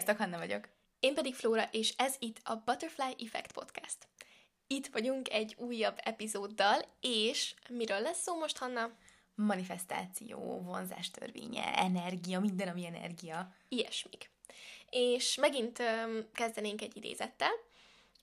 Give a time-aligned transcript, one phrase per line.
[0.00, 0.68] Sziasztok, Hanna vagyok.
[1.00, 3.96] Én pedig Flóra, és ez itt a Butterfly Effect Podcast.
[4.66, 8.90] Itt vagyunk egy újabb epizóddal, és miről lesz szó most, Hanna?
[9.34, 13.54] Manifestáció, vonzás törvénye, energia, minden, ami energia.
[13.68, 14.30] Ilyesmik.
[14.90, 17.52] És megint um, kezdenénk egy idézettel,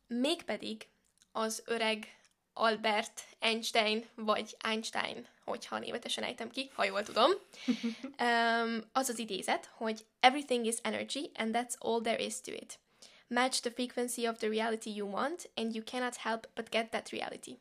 [0.07, 0.87] mégpedig
[1.31, 2.19] az öreg
[2.53, 7.31] Albert Einstein, vagy Einstein, hogyha németesen ejtem ki, ha jól tudom.
[8.27, 12.79] um, az az idézet, hogy Everything is energy, and that's all there is to it.
[13.27, 17.09] Match the frequency of the reality you want, and you cannot help but get that
[17.09, 17.57] reality.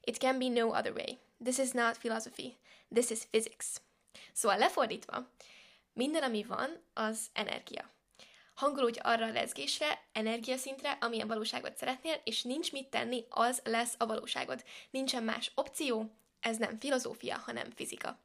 [0.00, 1.18] It can be no other way.
[1.44, 2.56] This is not philosophy.
[2.94, 3.66] This is physics.
[4.32, 5.28] Szóval lefordítva,
[5.92, 7.90] minden, ami van, az energia.
[8.54, 14.06] Hangolódj arra a lezgésre, energiaszintre, amilyen valóságot szeretnél, és nincs mit tenni, az lesz a
[14.06, 14.64] valóságod.
[14.90, 16.10] Nincsen más opció,
[16.42, 18.18] ez nem filozófia, hanem fizika.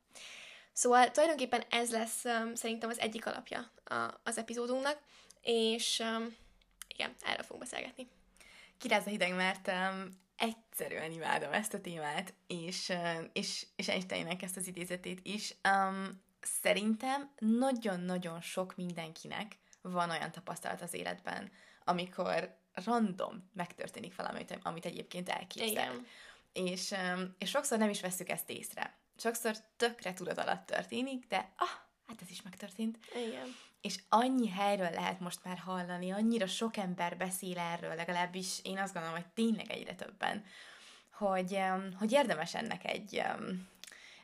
[0.73, 4.99] Szóval tulajdonképpen ez lesz um, szerintem az egyik alapja a, az epizódunknak,
[5.41, 6.35] és um,
[6.87, 8.07] igen, erről fogunk beszélgetni.
[8.77, 14.41] Kiráz a hideg, mert um, egyszerűen imádom ezt a témát, és, uh, és, és Einsteinnek
[14.41, 15.55] ezt az idézetét is.
[15.69, 21.51] Um, szerintem nagyon-nagyon sok mindenkinek van olyan tapasztalat az életben,
[21.83, 25.67] amikor random megtörténik valami, amit egyébként elképzel.
[25.67, 26.05] Igen.
[26.57, 26.95] És,
[27.37, 28.97] és sokszor nem is veszük ezt észre.
[29.17, 31.67] Sokszor tökre tudat alatt történik, de ah,
[32.07, 32.97] hát ez is megtörtént.
[33.27, 33.55] Igen.
[33.81, 38.93] És annyi helyről lehet most már hallani, annyira sok ember beszél erről, legalábbis én azt
[38.93, 40.45] gondolom, hogy tényleg egyre többen,
[41.11, 41.59] hogy,
[41.97, 43.23] hogy érdemes ennek egy,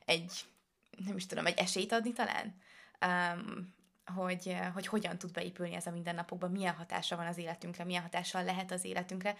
[0.05, 0.31] egy,
[1.05, 2.61] nem is tudom, egy esélyt adni talán.
[3.05, 3.73] Um,
[4.15, 8.43] hogy, hogy hogyan tud beépülni ez a mindennapokban, milyen hatása van az életünkre, milyen hatással
[8.43, 9.35] lehet az életünkre,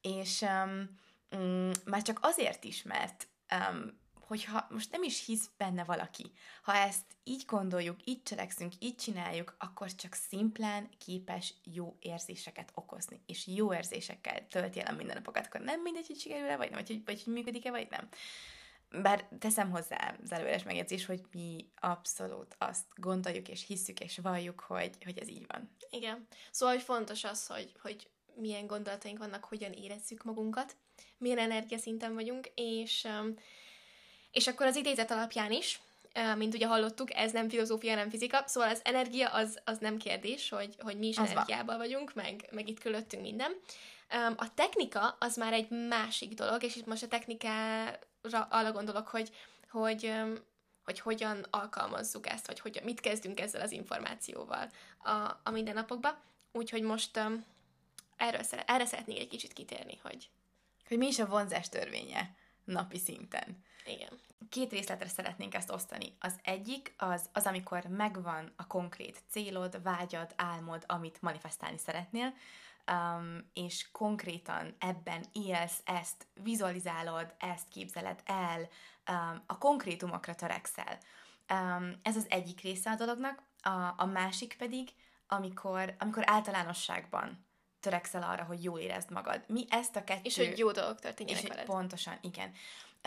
[0.00, 0.98] és um,
[1.34, 3.28] um, már csak azért is, mert
[3.70, 6.32] um, hogyha most nem is hisz benne valaki,
[6.62, 13.22] ha ezt így gondoljuk, így cselekszünk, így csináljuk, akkor csak szimplán képes jó érzéseket okozni,
[13.26, 17.02] és jó érzésekkel tölti el a mindennapokat, akkor nem mindegy, hogy sikerül-e, vagy nem, vagy,
[17.04, 18.08] vagy hogy működik-e, vagy nem.
[19.02, 24.60] Bár teszem hozzá az előres megjegyzés, hogy mi abszolút azt gondoljuk és hisszük és valljuk,
[24.60, 25.76] hogy, hogy ez így van.
[25.90, 26.26] Igen.
[26.50, 30.76] Szóval hogy fontos az, hogy, hogy milyen gondolataink vannak, hogyan érezzük magunkat,
[31.18, 33.34] milyen energiaszinten vagyunk, és, um,
[34.30, 35.80] és akkor az idézet alapján is,
[36.14, 39.96] uh, mint ugye hallottuk, ez nem filozófia, nem fizika, szóval az energia az, az nem
[39.96, 41.86] kérdés, hogy, hogy mi is az energiában van.
[41.86, 43.52] vagyunk, meg, meg itt körülöttünk minden.
[44.14, 47.98] Um, a technika az már egy másik dolog, és itt most a technikára
[48.50, 49.30] arra gondolok, hogy,
[49.70, 50.12] hogy,
[50.84, 56.16] hogy hogyan alkalmazzuk ezt, vagy hogy mit kezdünk ezzel az információval a, a mindennapokban.
[56.52, 57.44] Úgyhogy most um,
[58.16, 60.30] erről szere, erre szeretnék egy kicsit kitérni, hogy...
[60.88, 63.64] Hogy mi is a vonzás törvénye napi szinten.
[63.84, 64.20] Igen.
[64.48, 66.16] Két részletre szeretnénk ezt osztani.
[66.20, 72.34] Az egyik az, az amikor megvan a konkrét célod, vágyad, álmod, amit manifestálni szeretnél,
[72.92, 78.68] um, és konkrétan ebben élsz, ezt vizualizálod, ezt képzeled el,
[79.10, 80.98] um, a konkrétumokra törekszel.
[81.52, 84.88] Um, ez az egyik része a dolognak, a, a másik pedig,
[85.26, 87.46] amikor, amikor általánosságban
[87.84, 89.44] törekszel arra, hogy jól érezd magad.
[89.46, 90.20] Mi ezt a kettő...
[90.22, 91.64] És hogy jó dolgok történjenek és veled.
[91.64, 92.52] Pontosan, igen.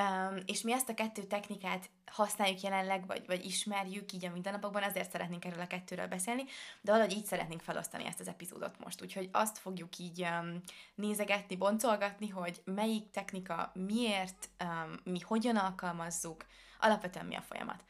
[0.01, 4.83] Um, és mi ezt a kettő technikát használjuk jelenleg, vagy, vagy ismerjük így a mindennapokban,
[4.83, 6.43] azért szeretnénk erről a kettőről beszélni,
[6.81, 9.01] de valahogy így szeretnénk felosztani ezt az epizódot most.
[9.01, 10.61] Úgyhogy azt fogjuk így um,
[10.95, 16.45] nézegetni, boncolgatni, hogy melyik technika miért, um, mi hogyan alkalmazzuk,
[16.79, 17.83] alapvetően mi a folyamat.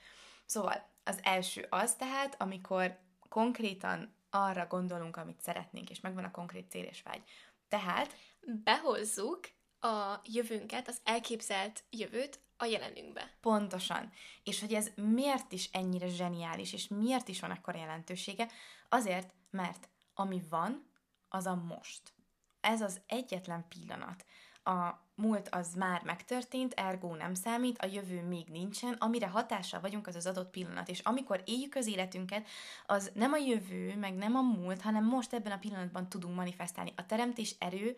[0.46, 2.98] Szóval az első az tehát, amikor
[3.30, 7.24] konkrétan arra gondolunk, amit szeretnénk, és megvan a konkrét cél és vágy.
[7.68, 8.16] Tehát
[8.64, 9.40] behozzuk
[9.80, 13.38] a jövőnket, az elképzelt jövőt a jelenünkbe.
[13.42, 14.12] Pontosan.
[14.44, 18.48] És hogy ez miért is ennyire zseniális, és miért is van akkora jelentősége?
[18.90, 20.92] Azért, mert ami van,
[21.30, 22.14] az a most.
[22.60, 24.26] Ez az egyetlen pillanat.
[24.68, 30.08] A múlt az már megtörtént, ergo nem számít, a jövő még nincsen, amire hatással vagyunk,
[30.08, 30.90] az az adott pillanat.
[30.90, 32.48] És amikor éljük az életünket,
[32.86, 36.94] az nem a jövő, meg nem a múlt, hanem most ebben a pillanatban tudunk manifestálni.
[36.96, 37.96] A teremtés erő,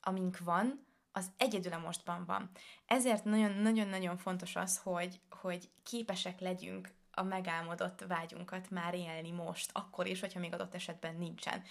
[0.00, 2.50] amink van, az egyedül a mostban van.
[2.86, 10.06] Ezért nagyon-nagyon-nagyon fontos az, hogy, hogy képesek legyünk a megálmodott vágyunkat már élni most, akkor
[10.06, 11.62] is, hogyha még adott esetben nincsen.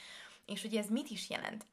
[0.46, 1.66] És ugye ez mit is jelent?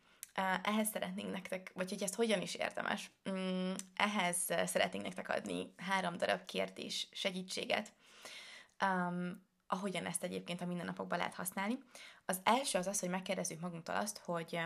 [0.63, 4.37] Ehhez szeretnénk nektek, vagy hogy ezt hogyan is érdemes, mm, ehhez
[4.67, 7.93] szeretnénk nektek adni három darab kérdés segítséget,
[8.85, 11.79] um, ahogyan ezt egyébként a mindennapokban lehet használni.
[12.25, 14.61] Az első az az, hogy megkérdezzük magunktól azt, hogy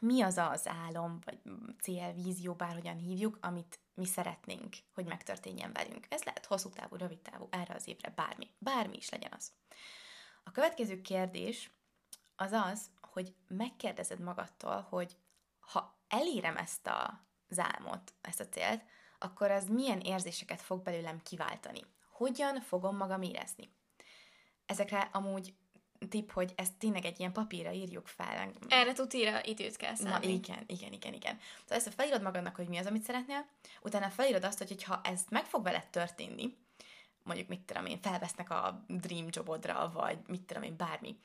[0.00, 1.38] mi az az álom, vagy
[1.82, 6.06] cél, vízió, bárhogyan hívjuk, amit mi szeretnénk, hogy megtörténjen velünk.
[6.08, 8.50] Ez lehet hosszú távú, rövid távú, erre az évre bármi.
[8.58, 9.52] Bármi is legyen az.
[10.44, 11.70] A következő kérdés
[12.36, 15.16] az az, hogy megkérdezed magadtól, hogy
[15.60, 17.26] ha elérem ezt a
[17.56, 18.82] álmot, ezt a célt,
[19.18, 21.80] akkor az milyen érzéseket fog belőlem kiváltani.
[22.12, 23.70] Hogyan fogom magam érezni?
[24.66, 25.54] Ezekre amúgy
[26.08, 28.52] tipp, hogy ezt tényleg egy ilyen papírra írjuk fel.
[28.68, 30.26] Erre tutíra időt kell szállni.
[30.26, 31.38] Na igen, igen, igen, igen.
[31.60, 33.46] Szóval ezt felírod magadnak, hogy mi az, amit szeretnél,
[33.82, 36.56] utána felírod azt, hogy ha ez meg fog veled történni,
[37.22, 41.18] mondjuk mit tudom én, felvesznek a dream jobodra, vagy mit tudom én, bármi,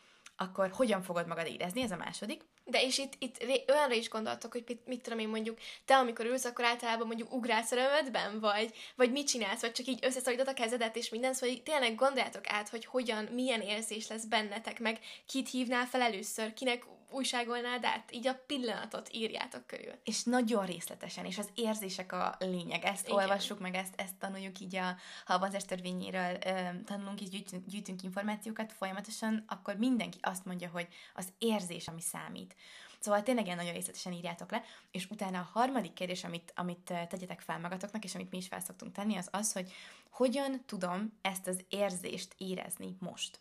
[0.43, 2.45] akkor hogyan fogod magad érezni, ez a második.
[2.65, 6.25] De és itt, itt olyanra is gondoltok, hogy mit, mit tudom én mondjuk, te amikor
[6.25, 10.47] ülsz, akkor általában mondjuk ugrálsz a römödben, vagy, vagy mit csinálsz, vagy csak így összeszorítod
[10.47, 14.99] a kezedet, és minden, szóval tényleg gondoljátok át, hogy hogyan, milyen érzés lesz bennetek, meg
[15.25, 19.93] kit hívnál fel először, kinek újságolnád át, így a pillanatot írjátok körül.
[20.03, 22.83] És nagyon részletesen, és az érzések a lényeg.
[22.83, 23.17] Ezt Igen.
[23.17, 24.95] olvassuk meg, ezt, ezt tanuljuk így a
[25.25, 26.37] halbanzás törvényéről,
[26.85, 32.52] tanulunk és gyűjtünk, gyűjtünk információkat folyamatosan, akkor mindenki azt mondja, hogy az érzés, ami számít.
[32.99, 37.39] Szóval tényleg ilyen nagyon részletesen írjátok le, és utána a harmadik kérdés, amit, amit tegyetek
[37.39, 39.73] fel magatoknak, és amit mi is fel szoktunk tenni, az az, hogy
[40.09, 43.39] hogyan tudom ezt az érzést érezni most.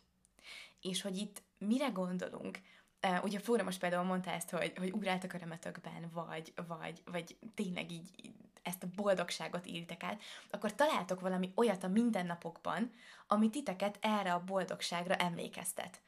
[0.81, 2.59] És hogy itt mire gondolunk,
[3.07, 7.37] Uh, ugye Flóra most például mondta ezt, hogy, hogy ugráltak a remetökben, vagy, vagy, vagy
[7.55, 12.91] tényleg így ezt a boldogságot írtek át, akkor találtok valami olyat a mindennapokban,
[13.27, 16.01] ami titeket erre a boldogságra emlékeztet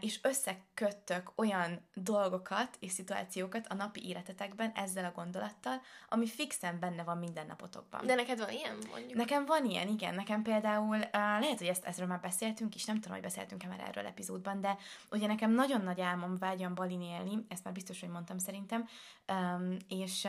[0.00, 7.02] és összeköttök olyan dolgokat és szituációkat a napi életetekben ezzel a gondolattal, ami fixen benne
[7.02, 8.06] van minden napotokban.
[8.06, 9.14] De neked van ilyen, mondjuk?
[9.14, 10.14] Nekem van ilyen, igen.
[10.14, 14.06] Nekem például, lehet, hogy ezt, ezről már beszéltünk is, nem tudom, hogy beszéltünk-e már erről
[14.06, 14.76] epizódban, de
[15.10, 18.88] ugye nekem nagyon nagy álmom vágyam balin élni, ezt már biztos, hogy mondtam szerintem,
[19.88, 20.28] és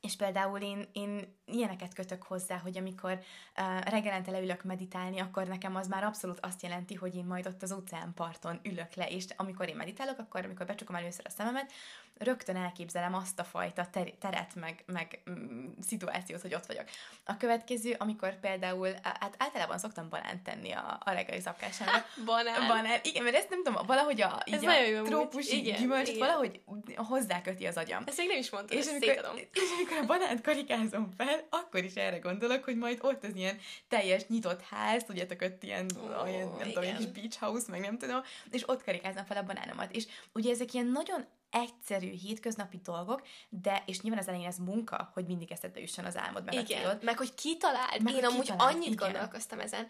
[0.00, 5.76] és például én, én ilyeneket kötök hozzá, hogy amikor uh, reggelente leülök meditálni, akkor nekem
[5.76, 9.68] az már abszolút azt jelenti, hogy én majd ott az óceánparton ülök le, és amikor
[9.68, 11.72] én meditálok, akkor amikor becsukom először a szememet,
[12.18, 16.84] rögtön elképzelem azt a fajta ter- teret, meg, meg mm, szituációt, hogy ott vagyok.
[17.24, 22.04] A következő, amikor például, hát általában szoktam banánt tenni a, a reggeli szapkására.
[22.24, 22.66] banán?
[22.68, 26.60] Banán, igen, mert ezt nem tudom, valahogy a, így a trópusi gyümölcsöt valahogy
[26.96, 28.02] hozzáköti az agyam.
[28.06, 29.08] Ezt még nem is mondtad, és amikor,
[29.52, 33.58] és amikor a banánt karikázom fel, akkor is erre gondolok, hogy majd ott az ilyen
[33.88, 36.68] teljes nyitott ház, tudjátok, ott ilyen, oh, olyan, nem igen.
[36.68, 39.92] tudom, ilyen kis beach house, meg nem tudom, és ott karikázom fel a banánomat.
[39.92, 45.10] És ugye ezek ilyen nagyon egyszerű, hétköznapi dolgok, de, és nyilván az elején ez munka,
[45.12, 48.02] hogy mindig eszedbe jusson az álmod, meg igen, a meg hogy kitaláld.
[48.02, 48.96] Meg, én amúgy kitaláld, annyit igen.
[48.96, 49.86] gondolkoztam ezen.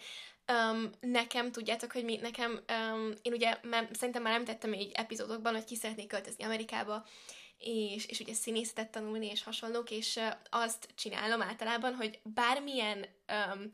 [0.53, 5.53] Um, nekem, tudjátok, hogy mi, nekem, um, én ugye mert szerintem már említettem egy epizódokban,
[5.53, 7.05] hogy ki szeretnék költözni Amerikába,
[7.59, 13.71] és, és ugye színészetet tanulni, és hasonlók, és uh, azt csinálom általában, hogy bármilyen um,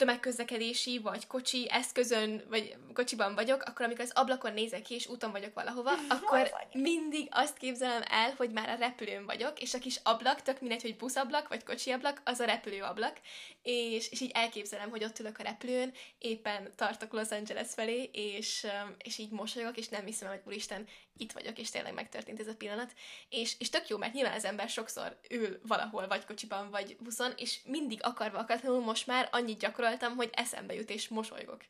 [0.00, 5.30] tömegközlekedési vagy kocsi eszközön, vagy kocsiban vagyok, akkor amikor az ablakon nézek ki, és úton
[5.30, 10.00] vagyok valahova, akkor mindig azt képzelem el, hogy már a repülőn vagyok, és a kis
[10.02, 13.16] ablak, tök mindegy, hogy buszablak, vagy kocsi ablak, az a repülőablak,
[13.62, 18.66] és, és így elképzelem, hogy ott ülök a repülőn, éppen tartok Los Angeles felé, és,
[19.04, 20.86] és így mosolyogok, és nem hiszem, hogy úristen,
[21.20, 22.94] itt vagyok, és tényleg megtörtént ez a pillanat.
[23.28, 27.32] És, és tök jó, mert nyilván az ember sokszor ül valahol, vagy kocsiban, vagy buszon,
[27.36, 31.60] és mindig akarva akatlanul most már annyit gyakoroltam, hogy eszembe jut, és mosolygok.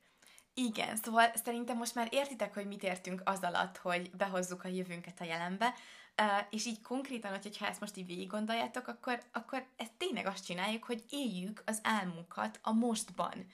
[0.55, 5.21] Igen, szóval szerintem most már értitek, hogy mit értünk az alatt, hogy behozzuk a jövőnket
[5.21, 5.75] a jelenbe,
[6.51, 10.85] és így konkrétan, hogyha ezt most így végig gondoljátok, akkor, akkor ezt tényleg azt csináljuk,
[10.85, 13.47] hogy éljük az álmunkat a mostban.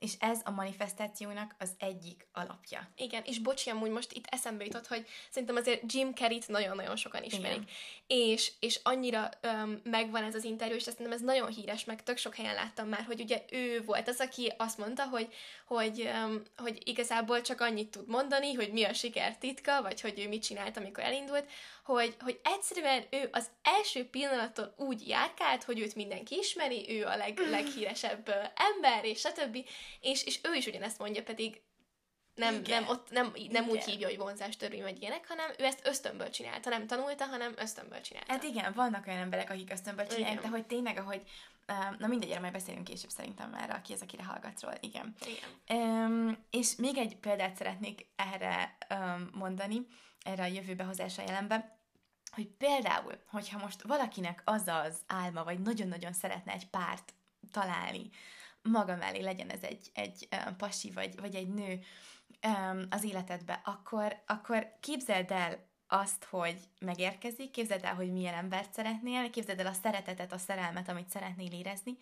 [0.00, 2.88] És ez a manifestációnak az egyik alapja.
[2.96, 7.22] Igen, és bocsi, amúgy most itt eszembe jutott, hogy szerintem azért Jim Carrey-t nagyon-nagyon sokan
[7.22, 7.70] ismerik.
[8.06, 12.16] És, és annyira um, megvan ez az interjú, és szerintem ez nagyon híres, meg tök
[12.16, 15.34] sok helyen láttam már, hogy ugye ő volt az, aki azt mondta, hogy,
[15.66, 20.18] hogy, um, hogy igazából csak annyit tud mondani, hogy mi a siker titka, vagy hogy
[20.18, 21.44] ő mit csinált, amikor elindult,
[21.84, 27.16] hogy, hogy egyszerűen ő az első pillanattól úgy járkált, hogy őt mindenki ismeri, ő a
[27.16, 29.58] leg, leghíresebb ember, és stb.
[30.00, 31.60] És, és ő is ugyanezt mondja, pedig
[32.34, 35.86] nem, nem, ott, nem, nem úgy hívja, hogy vonzás törvény vagy ilyenek, hanem ő ezt
[35.86, 38.32] ösztönből csinálta, nem tanulta, hanem ösztönből csinálta.
[38.32, 40.42] Hát igen, vannak olyan emberek, akik ösztönből csinálják, igen.
[40.42, 41.22] de hogy tényleg, ahogy
[41.98, 44.76] Na mindegy, erre majd beszélünk később szerintem már, aki az, akire hallgatsz róla.
[44.80, 45.14] Igen.
[45.26, 45.80] Igen.
[45.80, 49.86] Um, és még egy példát szeretnék erre um, mondani,
[50.22, 51.22] erre a jövőbe hozása
[52.30, 57.14] hogy például, hogyha most valakinek az az álma, vagy nagyon-nagyon szeretne egy párt
[57.50, 58.10] találni,
[58.62, 61.80] maga mellé legyen ez egy, egy pasi, vagy, vagy egy nő
[62.90, 69.30] az életedbe, akkor, akkor képzeld el azt, hogy megérkezik, képzeld el, hogy milyen embert szeretnél,
[69.30, 71.98] képzeld el a szeretetet, a szerelmet, amit szeretnél érezni,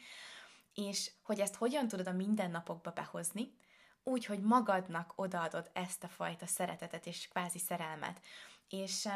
[0.75, 3.57] és hogy ezt hogyan tudod a mindennapokba behozni,
[4.03, 8.21] úgy, hogy magadnak odaadod ezt a fajta szeretetet és kvázi szerelmet
[8.69, 9.09] és,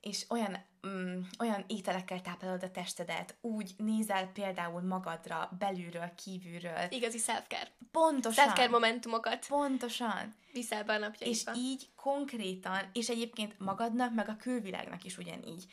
[0.00, 6.86] és olyan, um, olyan ételekkel táplálod a testedet, úgy nézel például magadra, belülről, kívülről.
[6.90, 7.70] Igazi self-care.
[7.90, 8.44] Pontosan.
[8.44, 9.46] Self-care momentumokat.
[9.46, 10.34] Pontosan.
[10.52, 11.52] Viszel be a napjaidba.
[11.52, 15.66] És így konkrétan, és egyébként magadnak, meg a külvilágnak is ugyanígy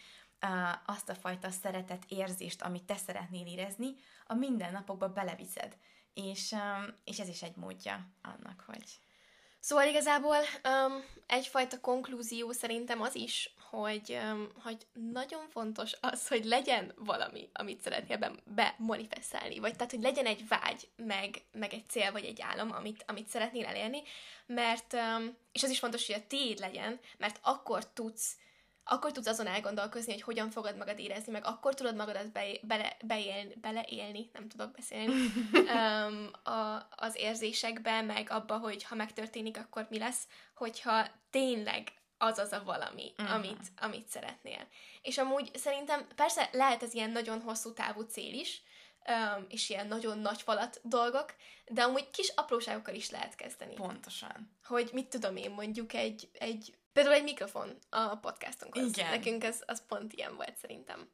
[0.86, 3.96] azt a fajta szeretet érzést, amit te szeretnél érezni,
[4.28, 5.78] a mindennapokba beleviszed.
[6.14, 6.56] És,
[7.04, 9.00] és ez is egy módja annak, hogy
[9.66, 14.78] Szóval igazából um, egyfajta konklúzió szerintem az is, hogy, um, hogy
[15.12, 20.48] nagyon fontos az, hogy legyen valami, amit szeretnél be, bemanifestálni, vagy tehát, hogy legyen egy
[20.48, 24.02] vágy, meg, meg egy cél, vagy egy álom, amit, amit szeretnél elérni,
[24.46, 28.36] mert, um, és az is fontos, hogy a tiéd legyen, mert akkor tudsz
[28.88, 32.98] akkor tudsz azon elgondolkozni, hogy hogyan fogod magad érezni, meg akkor tudod magadat be, bele,
[33.06, 35.14] beélni, beleélni, nem tudok beszélni,
[35.54, 42.38] um, a, az érzésekbe, meg abba, hogy ha megtörténik, akkor mi lesz, hogyha tényleg az
[42.38, 43.36] az a valami, uh-huh.
[43.36, 44.68] amit, amit szeretnél.
[45.02, 48.62] És amúgy szerintem persze lehet ez ilyen nagyon hosszú távú cél is,
[49.08, 53.74] um, és ilyen nagyon nagy falat dolgok, de amúgy kis apróságokkal is lehet kezdeni.
[53.74, 54.58] Pontosan.
[54.64, 58.98] Hogy mit tudom én, mondjuk egy, egy Például egy mikrofon a podcastunkhoz.
[58.98, 59.10] Igen.
[59.10, 61.10] Nekünk ez, az pont ilyen volt szerintem.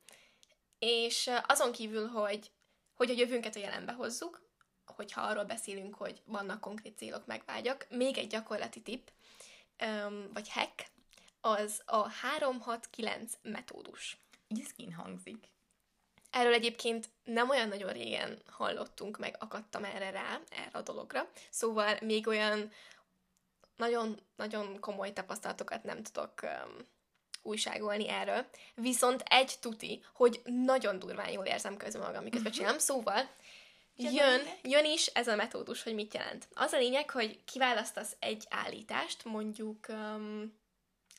[0.80, 2.52] És azon kívül, hogy,
[2.96, 4.42] hogy a jövőnket a jelenbe hozzuk,
[4.86, 9.08] hogyha arról beszélünk, hogy vannak konkrét célok, megvágyak, még egy gyakorlati tipp,
[10.34, 10.86] vagy hack,
[11.40, 14.18] az a 369 metódus.
[14.48, 15.50] Iszkin hangzik.
[16.30, 21.30] Erről egyébként nem olyan nagyon régen hallottunk, meg akadtam erre rá, erre a dologra.
[21.50, 22.72] Szóval még olyan
[23.75, 26.78] nagyon-nagyon komoly tapasztalatokat nem tudok um,
[27.42, 28.46] újságolni erről.
[28.75, 32.58] Viszont egy tuti, hogy nagyon durván jól érzem közben magam, miközben uh-huh.
[32.58, 32.80] csinálom.
[32.80, 33.30] Szóval
[33.96, 36.48] jön, jön is ez a metódus, hogy mit jelent.
[36.54, 40.60] Az a lényeg, hogy kiválasztasz egy állítást, mondjuk um,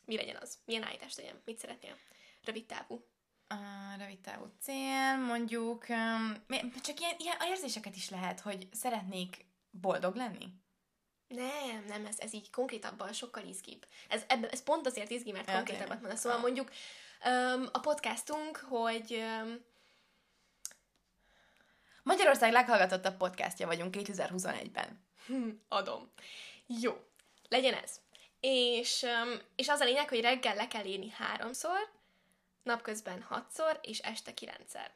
[0.05, 0.57] mi legyen az?
[0.65, 1.41] Milyen állítást legyen?
[1.45, 1.97] Mit szeretnél?
[2.43, 3.05] Rövid távú.
[3.47, 3.55] A
[3.97, 6.45] rövid távú cél, mondjuk, um,
[6.83, 10.47] csak ilyen, ilyen érzéseket is lehet, hogy szeretnék boldog lenni.
[11.35, 13.87] Nem, nem, ez, ez így konkrétabban sokkal izgibb.
[14.09, 15.55] Ez, ebben, ez pont azért izgi, mert okay.
[15.55, 16.19] konkrétabbat mondasz.
[16.19, 16.71] Szóval mondjuk
[17.25, 19.11] um, a podcastunk, hogy
[19.43, 19.65] um,
[22.03, 25.05] Magyarország leghallgatottabb podcastja vagyunk 2021-ben.
[25.25, 26.11] Hm, adom.
[26.67, 26.93] Jó,
[27.49, 27.99] legyen ez.
[28.39, 31.91] És, um, és az a lényeg, hogy reggel le kell írni háromszor,
[32.63, 34.91] napközben hatszor, és este kilencszer.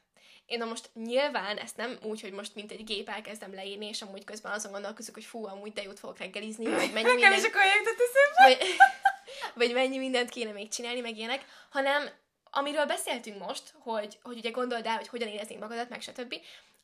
[0.47, 4.01] Én na most nyilván ezt nem úgy, hogy most mint egy gép elkezdem leírni, és
[4.01, 7.37] amúgy közben azon gondolkozok, hogy fú, amúgy de jót fogok reggelizni, vagy mennyi mindent...
[7.37, 7.61] is akkor
[8.35, 8.57] vagy,
[9.65, 12.09] vagy mennyi mindent kéne még csinálni, meg ilyenek, hanem
[12.51, 16.35] amiről beszéltünk most, hogy, hogy ugye gondold el, hogy hogyan éreznénk magadat, meg stb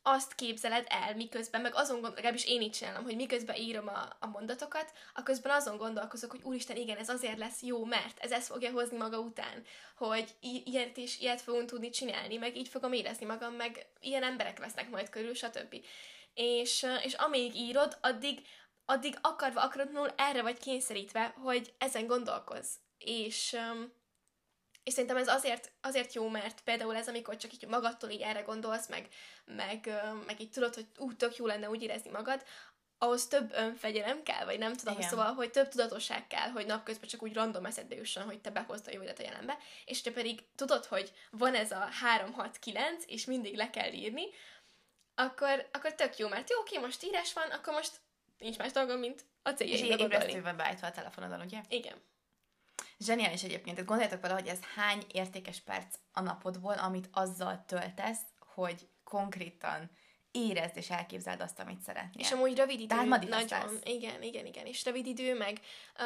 [0.04, 4.16] azt képzeled el, miközben, meg azon gondol, legalábbis én így csinálom, hogy miközben írom a,
[4.20, 8.32] a mondatokat, a közben azon gondolkozok, hogy úristen, igen, ez azért lesz jó, mert ez
[8.32, 9.64] ezt fogja hozni maga után,
[9.98, 14.24] hogy i- ilyet és ilyet fogunk tudni csinálni, meg így fogom érezni magam, meg ilyen
[14.24, 15.76] emberek vesznek majd körül, stb.
[16.34, 18.48] És, és amíg írod, addig,
[18.86, 22.76] addig akarva akaratlanul erre vagy kényszerítve, hogy ezen gondolkozz.
[22.98, 23.58] És,
[24.84, 28.42] és szerintem ez azért, azért jó, mert például ez, amikor csak így magadtól így erre
[28.42, 29.08] gondolsz, meg,
[29.46, 32.44] meg, meg így tudod, hogy úgy tök jó lenne úgy érezni magad,
[32.98, 35.10] ahhoz több önfegyelem kell, vagy nem tudom, Igen.
[35.10, 38.88] szóval, hogy több tudatosság kell, hogy napközben csak úgy random eszedbe jusson, hogy te behozd
[38.88, 43.56] a jó a jelenbe, és te pedig tudod, hogy van ez a 3-6-9, és mindig
[43.56, 44.24] le kell írni,
[45.16, 47.92] akkor, akkor tök jó, mert jó, oké, most írás van, akkor most
[48.38, 51.62] nincs más dolgom, mint a céljaimra És ébresztőben beállítva a telefonodon, ugye?
[51.68, 52.02] Igen.
[53.04, 53.76] Zseniális egyébként.
[53.76, 59.90] Tehát gondoljátok vele, hogy ez hány értékes perc a napodból, amit azzal töltesz, hogy konkrétan
[60.32, 62.26] érezd és elképzeld azt, amit szeretnél.
[62.26, 62.88] És amúgy rövid idő.
[62.88, 63.80] Tehát nagyon.
[63.84, 64.66] Igen, igen, igen.
[64.66, 65.60] És rövid idő, meg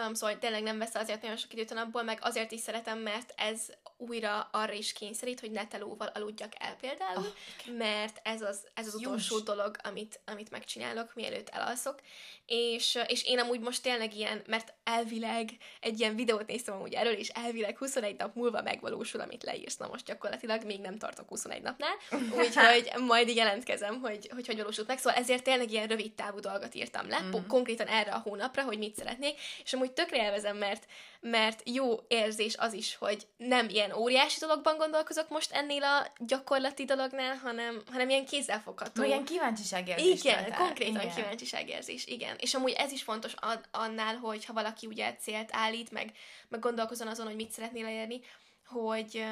[0.08, 3.00] um, szóval tényleg nem vesz azért nagyon sok időt a napból, meg azért is szeretem,
[3.00, 7.26] mert ez újra arra is kényszerít, hogy netelóval aludjak el például, oh,
[7.62, 7.76] okay.
[7.78, 9.44] mert ez az, ez az utolsó Jus.
[9.44, 12.00] dolog, amit, amit megcsinálok, mielőtt elalszok.
[12.46, 15.50] És, és én amúgy most tényleg ilyen, mert elvileg
[15.80, 19.78] egy ilyen videót néztem amúgy erről, és elvileg 21 nap múlva megvalósul, amit leírsz.
[19.78, 21.96] Na most gyakorlatilag még nem tartok 21 napnál,
[22.38, 24.98] úgyhogy majd jelentkezem, hogy hogy, hogy valósult meg.
[24.98, 27.48] Szóval ezért tényleg ilyen rövid távú dolgot írtam le, mm-hmm.
[27.48, 30.86] konkrétan erre a hónapra, hogy mit szeretnék, és amúgy tökre élvezem, mert
[31.22, 36.86] mert jó érzés az is, hogy nem ilyen óriási dologban gondolkozok most ennél a gyakorlati
[36.86, 39.04] dolognál, hanem, hanem ilyen kézzelfogható.
[39.04, 40.24] Ilyen kíváncsiságérzés.
[40.24, 40.58] Igen, el.
[40.58, 41.16] konkrétan igen.
[41.16, 42.36] kíváncsiságérzés, igen.
[42.40, 43.34] És amúgy ez is fontos
[43.72, 46.12] annál, hogy ha valaki ugye célt állít, meg,
[46.48, 48.22] meg gondolkozon azon, hogy mit szeretnél elérni,
[48.66, 49.26] hogy,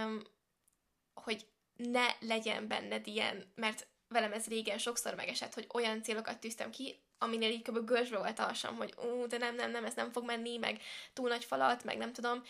[1.14, 6.72] hogy ne legyen benned ilyen, mert velem ez régen sokszor megesett, hogy olyan célokat tűztem
[6.72, 7.86] ki, aminél így kb.
[7.86, 10.82] görcsbe volt a hasam, hogy ú, de nem, nem, nem, ez nem fog menni, meg
[11.14, 12.44] túl nagy falat, meg nem tudom.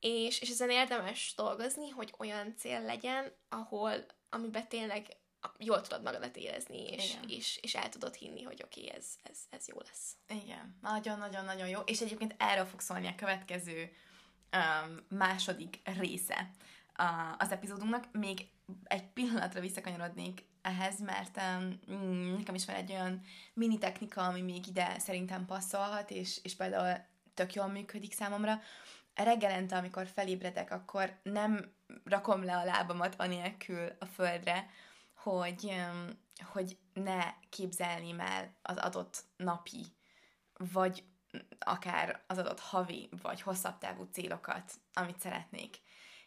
[0.00, 5.16] És, és ezen érdemes dolgozni, hogy olyan cél legyen, ahol, amiben tényleg
[5.58, 9.38] jól tudod magadat érezni, és, és, és el tudod hinni, hogy oké, okay, ez, ez,
[9.50, 10.40] ez jó lesz.
[10.42, 11.80] Igen, nagyon-nagyon-nagyon jó.
[11.80, 13.90] És egyébként erről fog szólni a következő
[14.52, 16.50] um, második része
[16.98, 18.08] uh, az epizódunknak.
[18.12, 18.48] Még
[18.84, 21.40] egy pillanatra visszakanyarodnék ehhez, mert
[21.86, 23.20] um, nekem is van egy olyan
[23.54, 28.60] mini technika, ami még ide szerintem passzolhat, és, és például tök jól működik számomra.
[29.14, 31.74] Reggelente, amikor felébredek, akkor nem
[32.04, 34.70] rakom le a lábamat anélkül a földre,
[35.14, 35.74] hogy,
[36.52, 39.84] hogy ne képzelném el az adott napi,
[40.58, 41.04] vagy
[41.58, 45.76] akár az adott havi, vagy hosszabb távú célokat, amit szeretnék.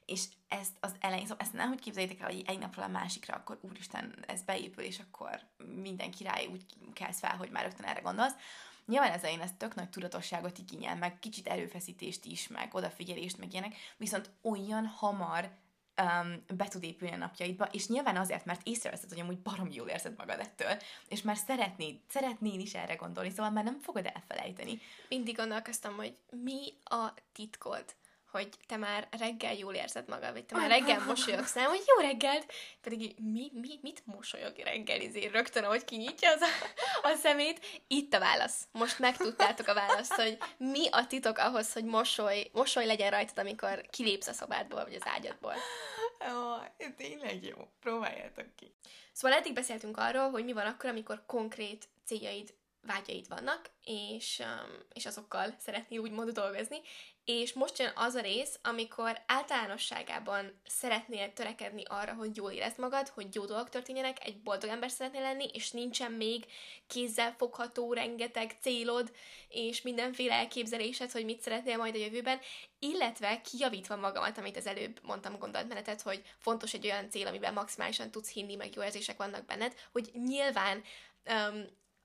[0.09, 3.35] És ezt az elején, szóval ezt nem úgy képzeljétek el, hogy egy napról a másikra,
[3.35, 5.39] akkor úristen, ez beépül, és akkor
[5.81, 8.35] minden király úgy kezd fel, hogy már rögtön erre gondolsz.
[8.85, 13.51] Nyilván ez én ez tök nagy tudatosságot igényel, meg kicsit erőfeszítést is, meg odafigyelést, meg
[13.51, 15.49] ilyenek, viszont olyan hamar
[16.01, 19.87] um, be tud épülni a napjaidba, és nyilván azért, mert észreveszed, hogy amúgy barom jól
[19.87, 24.79] érzed magad ettől, és már szeretnéd, szeretnéd is erre gondolni, szóval már nem fogod elfelejteni.
[25.09, 27.85] Mindig gondolkoztam, hogy mi a titkod
[28.31, 32.07] hogy te már reggel jól érzed magad, vagy te már reggel mosolyogsz, nem, hogy jó
[32.07, 36.47] reggelt, pedig mi, mi, mit mosolyog reggel, izé, rögtön, ahogy kinyitja az a,
[37.07, 37.83] a szemét.
[37.87, 38.67] Itt a válasz.
[38.71, 43.81] Most megtudtátok a választ, hogy mi a titok ahhoz, hogy mosoly, mosoly legyen rajtad, amikor
[43.89, 45.53] kilépsz a szobádból, vagy az ágyadból.
[46.19, 47.67] Ó, tényleg jó.
[47.79, 48.73] Próbáljátok ki.
[49.11, 52.53] Szóval eddig beszéltünk arról, hogy mi van akkor, amikor konkrét céljaid
[52.89, 54.43] vágyaid vannak, és,
[54.93, 56.81] és azokkal szeretnél úgymond dolgozni,
[57.25, 63.07] és most jön az a rész, amikor általánosságában szeretnél törekedni arra, hogy jól érezd magad,
[63.07, 66.45] hogy jó dolgok történjenek, egy boldog ember szeretnél lenni, és nincsen még
[66.87, 69.11] kézzel fogható rengeteg célod,
[69.47, 72.39] és mindenféle elképzelésed, hogy mit szeretnél majd a jövőben,
[72.79, 78.11] illetve kijavítva magamat, amit az előbb mondtam gondolatmenetet, hogy fontos egy olyan cél, amiben maximálisan
[78.11, 80.83] tudsz hinni, meg jó érzések vannak benned, hogy nyilván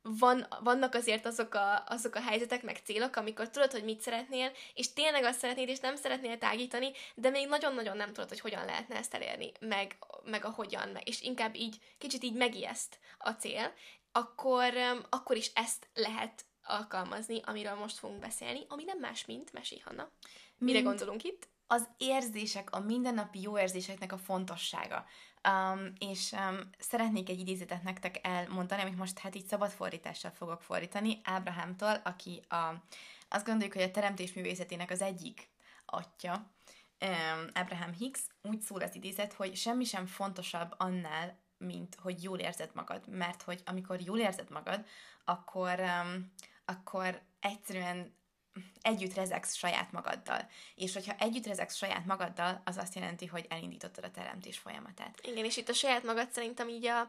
[0.07, 4.53] van, vannak azért azok a, azok a helyzetek, meg célok, amikor tudod, hogy mit szeretnél,
[4.75, 8.65] és tényleg azt szeretnéd, és nem szeretnél tágítani, de még nagyon-nagyon nem tudod, hogy hogyan
[8.65, 13.31] lehetne ezt elérni, meg, meg a hogyan, meg, és inkább így, kicsit így megijeszt a
[13.31, 13.73] cél,
[14.13, 14.75] akkor,
[15.11, 20.11] akkor is ezt lehet alkalmazni, amiről most fogunk beszélni, ami nem más, mint Mesé Hanna.
[20.59, 21.49] Mire mint gondolunk itt?
[21.67, 25.05] Az érzések, a mindennapi jó érzéseknek a fontossága.
[25.49, 30.63] Um, és um, szeretnék egy idézetet nektek elmondani, amit most hát így szabad fordítással fogok
[30.63, 32.83] fordítani, Ábrahámtól, aki a,
[33.29, 35.49] azt gondoljuk, hogy a teremtés művészetének az egyik
[35.87, 36.33] atya,
[37.01, 42.39] um, Abraham Hicks, úgy szól az idézet, hogy semmi sem fontosabb annál, mint hogy jól
[42.39, 44.87] érzed magad, mert hogy amikor jól érzed magad,
[45.25, 46.33] akkor, um,
[46.65, 48.15] akkor egyszerűen
[48.83, 50.49] együtt rezegsz saját magaddal.
[50.75, 55.21] És hogyha együtt rezegsz saját magaddal, az azt jelenti, hogy elindítottad a teremtés folyamatát.
[55.23, 57.01] Igen, és itt a saját magad szerintem így a,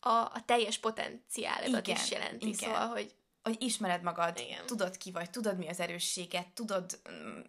[0.00, 2.46] a, a teljes potenciálodat is jelenti.
[2.46, 2.58] Igen.
[2.58, 4.66] Szóval, hogy hogy ismered magad, Igen.
[4.66, 7.40] tudod ki vagy, tudod mi az erősséget, tudod, mm,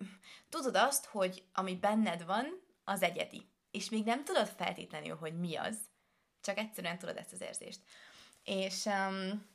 [0.49, 3.49] tudod azt, hogy ami benned van, az egyedi.
[3.71, 5.77] És még nem tudod feltétlenül, hogy mi az,
[6.41, 7.79] csak egyszerűen tudod ezt az érzést.
[8.43, 9.45] És, um,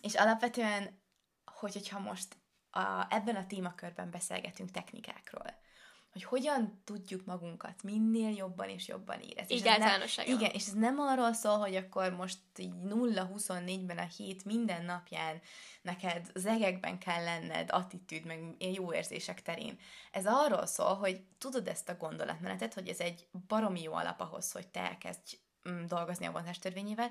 [0.00, 1.02] és alapvetően,
[1.44, 2.36] hogy, hogyha most
[2.70, 5.58] a, ebben a témakörben beszélgetünk technikákról
[6.12, 9.54] hogy hogyan tudjuk magunkat minél jobban és jobban érezni.
[9.54, 10.34] Így általánosságban.
[10.34, 15.40] Igen, és ez nem arról szól, hogy akkor most így 0-24-ben a hét minden napján
[15.82, 19.78] neked zegekben kell lenned, attitűd, meg jó érzések terén.
[20.10, 24.52] Ez arról szól, hogy tudod ezt a gondolatmenetet, hogy ez egy baromi jó alap ahhoz,
[24.52, 25.36] hogy te elkezdj
[25.68, 27.10] mm, dolgozni a vonástörvényével,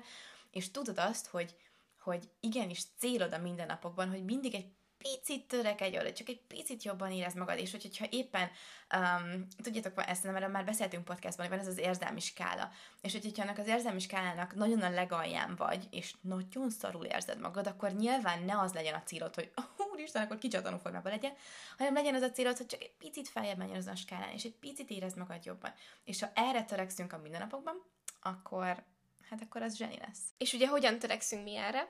[0.50, 1.56] és tudod azt, hogy
[2.00, 7.10] hogy igenis célod a mindennapokban, hogy mindig egy picit törekedj oda, csak egy picit jobban
[7.10, 8.50] érez magad, és hogy, hogyha éppen,
[8.96, 13.22] um, tudjátok, ezt nem, már beszéltünk podcastban, hogy van ez az érzelmi skála, és hogy,
[13.22, 17.92] hogyha annak az érzelmi skálának nagyon a legalján vagy, és nagyon szarul érzed magad, akkor
[17.92, 19.50] nyilván ne az legyen a célod, hogy
[19.92, 21.32] úristen, akkor kicsattanó formában legyen,
[21.78, 24.44] hanem legyen az a célod, hogy csak egy picit feljebb menjen az a skálán, és
[24.44, 25.72] egy picit érezd magad jobban.
[26.04, 27.82] És ha erre törekszünk a mindennapokban,
[28.22, 28.84] akkor
[29.30, 30.20] hát akkor az zseni lesz.
[30.38, 31.88] És ugye hogyan törekszünk mi erre?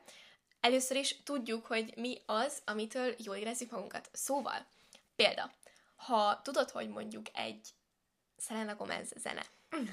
[0.60, 4.08] Először is tudjuk, hogy mi az, amitől jól érezzük magunkat.
[4.12, 4.66] Szóval,
[5.16, 5.50] példa,
[5.96, 7.68] ha tudod, hogy mondjuk egy
[8.38, 9.42] Selena Gomez zene,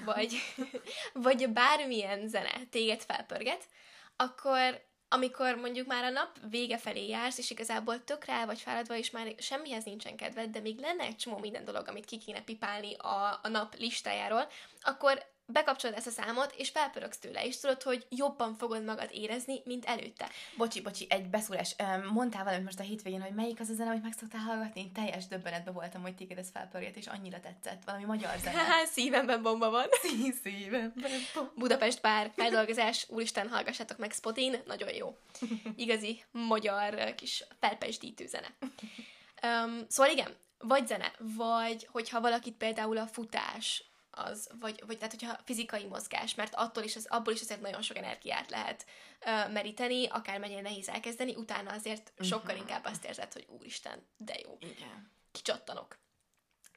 [0.06, 0.38] vagy,
[1.28, 3.68] vagy bármilyen zene téged felpörget,
[4.16, 8.96] akkor amikor mondjuk már a nap vége felé jársz, és igazából tökre el vagy fáradva,
[8.96, 12.44] és már semmihez nincsen kedved, de még lenne egy csomó minden dolog, amit ki kéne
[12.44, 14.48] pipálni a, a nap listájáról,
[14.82, 19.62] akkor bekapcsolod ezt a számot, és felpörögsz tőle, és tudod, hogy jobban fogod magad érezni,
[19.66, 20.30] mint előtte.
[20.58, 21.76] Bocsi, bocsi, egy beszúrás.
[21.78, 24.82] Öm, Mondtál valamit most a hétvégén, hogy melyik az a zene, amit meg szoktál hallgatni?
[24.82, 27.84] Én teljes döbbenetben voltam, hogy téged ez felpörget, és annyira tetszett.
[27.86, 28.60] Valami magyar zene.
[28.96, 29.88] Szívemben bomba van.
[30.44, 30.94] Szívem.
[31.56, 35.18] Budapest pár feldolgozás, úristen, hallgassátok meg Spotin, nagyon jó.
[35.76, 38.48] Igazi magyar kis felpesdítő zene.
[39.44, 43.84] Um, szóval igen, vagy zene, vagy hogyha valakit például a futás,
[44.18, 47.82] az, vagy, vagy tehát hogyha fizikai mozgás, mert attól is, az, abból is azért nagyon
[47.82, 48.86] sok energiát lehet
[49.26, 54.58] uh, meríteni, akármennyire nehéz elkezdeni, utána azért sokkal inkább azt érzed, hogy úristen, de jó
[54.60, 55.12] Igen.
[55.32, 55.98] kicsattanok.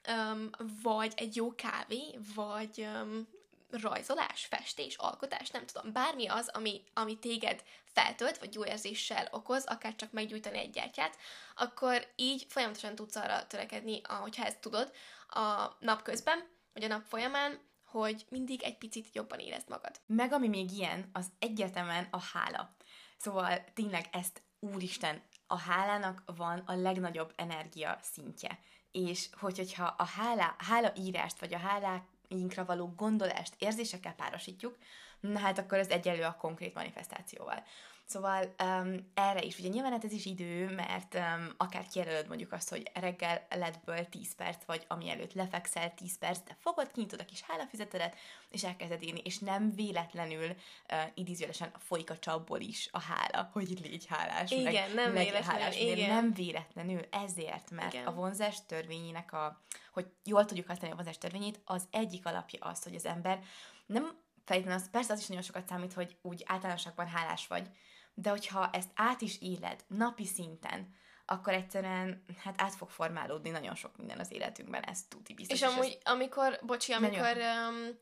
[0.07, 0.49] Um,
[0.83, 3.27] vagy egy jó kávé, vagy um,
[3.71, 9.65] rajzolás, festés, alkotás, nem tudom, bármi az, ami, ami téged feltölt, vagy jó érzéssel okoz,
[9.65, 11.17] akár csak meggyújtani egy gyertyát,
[11.55, 14.91] akkor így folyamatosan tudsz arra törekedni, hogyha ezt tudod,
[15.27, 20.01] a nap közben, vagy a nap folyamán, hogy mindig egy picit jobban érezd magad.
[20.05, 22.75] Meg ami még ilyen, az egyértelműen a hála.
[23.17, 28.59] Szóval tényleg ezt, úristen, a hálának van a legnagyobb energia szintje.
[28.91, 34.77] És hogy, hogyha a hála, hálaírást, vagy a háláinkra való gondolást érzésekkel párosítjuk,
[35.19, 37.63] na hát akkor ez egyelő a konkrét manifestációval.
[38.11, 42.51] Szóval um, erre is, ugye nyilván hát ez is idő, mert um, akár kijelölöd mondjuk
[42.51, 47.19] azt, hogy reggel ledből 10 perc, vagy ami előtt lefekszel 10 perc, de fogod, kinyitod
[47.19, 48.15] a kis hálafüzetedet,
[48.49, 53.79] és elkezded írni, és nem véletlenül uh, idézőjelesen folyik a csapból is a hála, hogy
[53.83, 54.51] légy hálás.
[54.51, 56.09] Igen, nem legyél véletlenül, miért igen.
[56.09, 58.05] Nem véletlenül, ezért, mert Igen.
[58.05, 62.83] a vonzás törvényének a, hogy jól tudjuk használni a vonzás törvényét, az egyik alapja az,
[62.83, 63.39] hogy az ember
[63.85, 67.69] nem feltétlenül az, persze az is nagyon sokat számít, hogy úgy általánosakban hálás vagy,
[68.13, 70.93] de hogyha ezt át is éled napi szinten,
[71.25, 75.61] akkor egyszerűen hát át fog formálódni nagyon sok minden az életünkben, ez tuti biztos.
[75.61, 77.97] És amúgy, amikor, bocsi, amikor, um,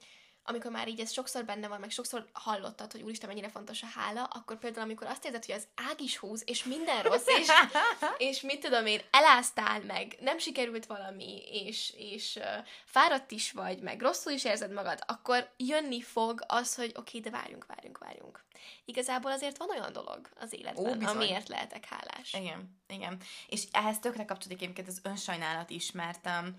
[0.49, 3.87] amikor már így ez sokszor benne van, meg sokszor hallottad, hogy úristen, mennyire fontos a
[3.95, 7.47] hála, akkor például, amikor azt érzed, hogy az ág is húz, és minden rossz, és,
[8.29, 13.79] és mit tudom én, eláztál meg, nem sikerült valami, és, és uh, fáradt is vagy,
[13.79, 17.97] meg rosszul is érzed magad, akkor jönni fog az, hogy oké, okay, de várjunk, várjunk,
[17.97, 18.43] várjunk.
[18.85, 21.15] Igazából azért van olyan dolog az életben, Ó, bizony.
[21.15, 22.33] amiért lehetek hálás.
[22.33, 23.21] Igen, igen.
[23.47, 26.55] És ehhez tökre kapcsolódik egyébként az önsajnálat is, mert um,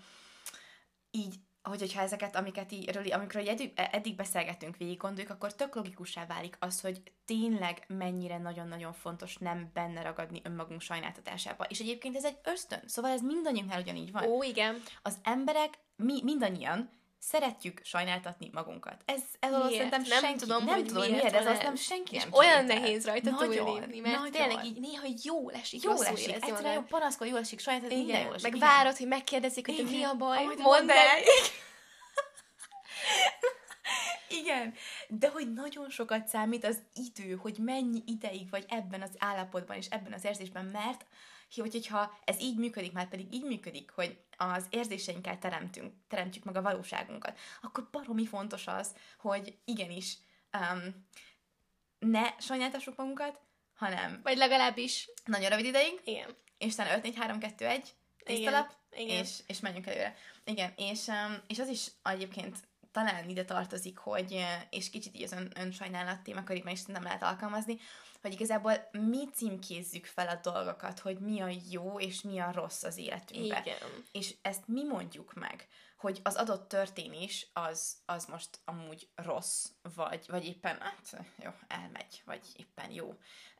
[1.11, 5.75] így, hogy, hogyha ezeket, amiket így, ről- amikről eddig, eddig beszélgettünk, végig gondoljuk, akkor tök
[5.75, 11.65] logikussá válik az, hogy tényleg mennyire nagyon-nagyon fontos nem benne ragadni önmagunk sajnáltatásába.
[11.69, 14.23] És egyébként ez egy ösztön, szóval ez mindannyiunknál ugyanígy van.
[14.23, 14.81] Ó, igen.
[15.01, 16.89] Az emberek, mi mindannyian
[17.21, 19.01] szeretjük sajnáltatni magunkat.
[19.05, 19.71] Ez, ez Miért?
[19.73, 22.65] szerintem Nem senki, tudom, nem hogy tudom, miért miért, ez azt nem senki nem olyan
[22.65, 24.31] nehéz rajta Nagyon, túllépni, mert nagyon.
[24.31, 27.97] tényleg így néha jól esik, Jól rosszul esik, érezni egyszerűen jó panaszkod, jól esik, sajnáltatni,
[27.97, 28.43] minden jól esik.
[28.43, 28.67] meg igen.
[28.67, 30.97] várod, hogy megkérdezik, hogy mi a baj, Amit mondd el.
[34.41, 34.73] Igen,
[35.07, 39.87] de hogy nagyon sokat számít az idő, hogy mennyi ideig vagy ebben az állapotban és
[39.89, 41.05] ebben az érzésben, mert
[41.59, 46.55] hogy, hogyha ez így működik, már pedig így működik, hogy az érzéseinkkel teremtünk, teremtjük meg
[46.55, 50.17] a valóságunkat, akkor baromi fontos az, hogy igenis
[50.53, 51.05] um,
[51.99, 53.39] ne sajnáltassuk magunkat,
[53.75, 56.35] hanem Vagy legalábbis, nagyon rövid ideig, igen.
[56.57, 59.23] és utána 5, 4, 3, 2, 1, Igen, tisztalap, igen.
[59.23, 60.15] és, és menjünk előre.
[60.43, 62.57] Igen, és, um, és az is egyébként
[62.91, 67.77] talán ide tartozik, hogy, és kicsit így az ön, önsajnálat témakörében is nem lehet alkalmazni,
[68.21, 72.83] hogy igazából mi címkézzük fel a dolgokat, hogy mi a jó és mi a rossz
[72.83, 73.61] az életünkben.
[73.61, 73.77] Igen.
[74.11, 75.67] És ezt mi mondjuk meg,
[76.01, 82.21] hogy az adott történés az, az most amúgy rossz, vagy, vagy éppen, hát jó, elmegy,
[82.25, 83.13] vagy éppen jó.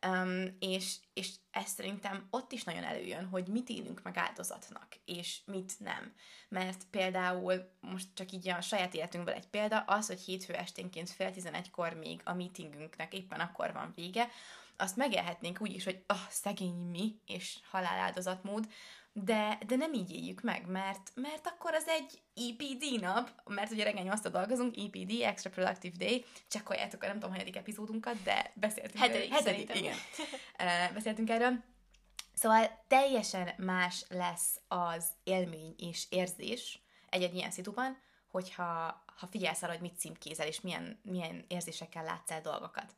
[0.07, 5.41] Um, és, és ez szerintem ott is nagyon előjön, hogy mit élünk meg áldozatnak, és
[5.45, 6.13] mit nem.
[6.49, 11.31] Mert például, most csak így a saját életünkből egy példa, az, hogy hétfő esténként fél
[11.31, 14.29] tizenegykor még a meetingünknek éppen akkor van vége,
[14.81, 18.67] azt megélhetnénk úgy is, hogy ah, szegény mi, és haláláldozatmód,
[19.13, 23.83] de, de nem így éljük meg, mert, mert akkor az egy EPD nap, mert ugye
[23.83, 29.03] reggel 8 dolgozunk, EPD, Extra Productive Day, csekkoljátok a nem tudom, hanyadik epizódunkat, de beszéltünk
[29.03, 29.41] Hetedik, erről.
[29.41, 29.75] szerintem.
[29.77, 29.95] igen.
[30.93, 31.63] Beszéltünk erről.
[32.33, 39.71] Szóval teljesen más lesz az élmény és érzés egy-egy ilyen szituban, hogyha ha figyelsz arra,
[39.71, 42.95] hogy mit címkézel, és milyen, milyen érzésekkel látsz el dolgokat.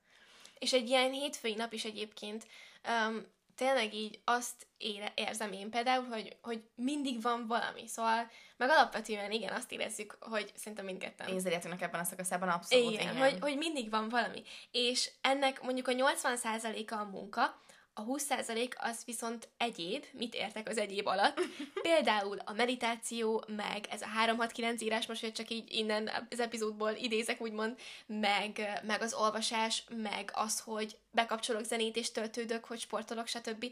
[0.64, 2.48] És egy ilyen hétfői nap is egyébként
[2.88, 7.88] um, tényleg így azt ére, érzem én például, hogy, hogy mindig van valami.
[7.88, 11.28] Szóval, meg alapvetően igen, azt érezzük, hogy szerintem mindketten.
[11.28, 12.94] Én életünknek ebben a szakaszában abszolút.
[12.94, 14.44] Igen, hogy, hogy mindig van valami.
[14.72, 17.62] És ennek mondjuk a 80%-a a munka,
[17.96, 21.40] A 20% az viszont egyéb, mit értek az egyéb alatt?
[21.82, 26.92] Például a meditáció, meg ez a 369 írás, most hogy csak így innen az epizódból
[26.92, 33.28] idézek, úgymond, meg, meg az olvasás, meg az, hogy bekapcsolok zenét és töltődök, hogy sportolok,
[33.28, 33.66] stb.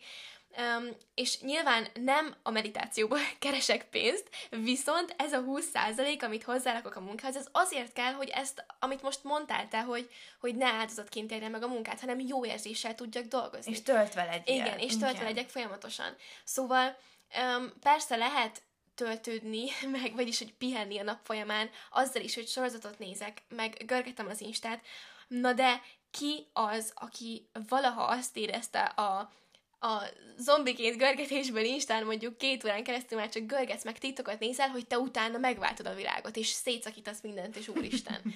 [0.58, 7.00] Um, és nyilván nem a meditációból keresek pénzt, viszont ez a 20% amit hozzárakok a
[7.00, 10.10] munkához, ez azért kell, hogy ezt, amit most mondtál te, hogy,
[10.40, 13.72] hogy ne áldozatként érjen meg a munkát, hanem jó érzéssel tudjak dolgozni.
[13.72, 14.56] És töltve legyél.
[14.56, 16.16] Igen, és töltve legyek folyamatosan.
[16.44, 16.98] Szóval
[17.58, 18.62] um, persze lehet
[18.96, 19.68] töltődni,
[20.02, 24.42] meg vagyis, hogy pihenni a nap folyamán, azzal is, hogy sorozatot nézek, meg görgetem az
[24.42, 24.86] Instát,
[25.28, 29.32] na de ki az, aki valaha azt érezte a
[29.82, 30.04] a
[30.38, 35.00] zombiként görgetésből Instán mondjuk két órán keresztül már csak görgetsz meg TikTokot nézel, hogy te
[35.00, 38.22] utána megváltod a világot, és szétszakítasz mindent, és úristen.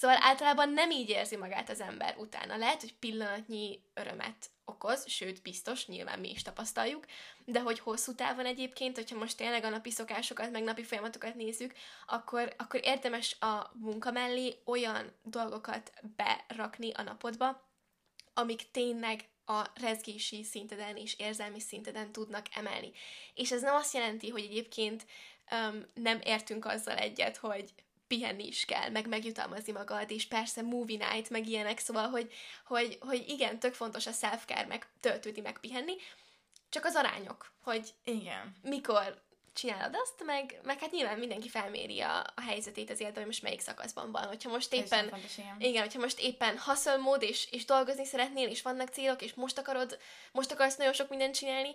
[0.00, 2.56] Szóval általában nem így érzi magát az ember utána.
[2.56, 7.04] Lehet, hogy pillanatnyi örömet okoz, sőt, biztos, nyilván mi is tapasztaljuk,
[7.44, 11.72] de hogy hosszú távon egyébként, hogyha most tényleg a napi szokásokat, meg napi folyamatokat nézzük,
[12.06, 17.70] akkor, akkor érdemes a munka mellé olyan dolgokat berakni a napodba,
[18.34, 22.92] amik tényleg a rezgési szinteden és érzelmi szinteden tudnak emelni.
[23.34, 25.06] És ez nem azt jelenti, hogy egyébként
[25.50, 27.74] um, nem értünk azzal egyet, hogy
[28.06, 32.32] pihenni is kell, meg megjutalmazni magad, és persze movie night, meg ilyenek, szóval, hogy,
[32.64, 35.94] hogy, hogy igen, tök fontos a self-care, meg töltődni, meg pihenni,
[36.68, 38.56] csak az arányok, hogy igen.
[38.62, 39.22] mikor
[39.58, 43.42] csinálod azt, meg, meg hát nyilván mindenki felméri a, a helyzetét az életben, hogy most
[43.42, 44.26] melyik szakaszban van.
[44.26, 45.56] Hogyha most éppen, fontos, igen.
[45.58, 45.82] igen.
[45.82, 49.98] hogyha most éppen hustle mód, és, és dolgozni szeretnél, és vannak célok, és most akarod,
[50.32, 51.74] most akarsz nagyon sok mindent csinálni,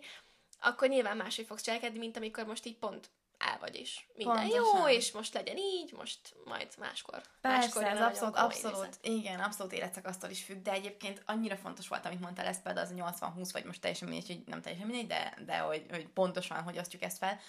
[0.60, 4.08] akkor nyilván máshogy fogsz cselekedni, mint amikor most így pont el vagy is.
[4.16, 4.80] Minden Pontosan.
[4.80, 7.22] jó, és most legyen így, most majd máskor.
[7.42, 12.06] Persze, máskor ez abszolút, abszolút, igen, abszolút életszakasztól is függ, de egyébként annyira fontos volt,
[12.06, 15.08] amit mondtál, ez például az a 80-20, vagy most teljesen mindegy, hogy nem teljesen mindegy,
[15.08, 17.40] de, de hogy, hogy pontosan, hogy osztjuk ezt fel,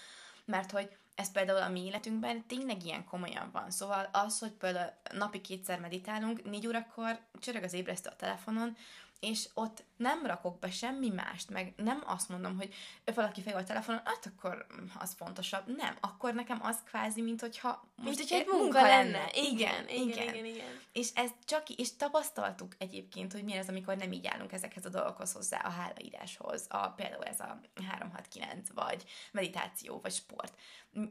[0.45, 3.71] mert hogy ez például a mi életünkben tényleg ilyen komolyan van.
[3.71, 8.77] Szóval az, hogy például napi kétszer meditálunk, négy órakor csörög az ébresztő a telefonon,
[9.25, 12.73] és ott nem rakok be semmi mást, meg nem azt mondom, hogy
[13.15, 14.65] valaki fel a telefonon, hát akkor
[14.99, 15.75] az fontosabb.
[15.77, 19.11] Nem, akkor nekem az kvázi, mint hogyha mint hogyha egy munka, munka lenne.
[19.11, 19.29] lenne.
[19.33, 20.79] Igen, igen, igen, igen, igen.
[20.91, 24.89] És ez csak, és tapasztaltuk egyébként, hogy mi az, amikor nem így állunk ezekhez a
[24.89, 27.59] dolgokhoz hozzá, a hálaíráshoz, a, például ez a
[27.89, 30.59] 369, vagy meditáció, vagy sport.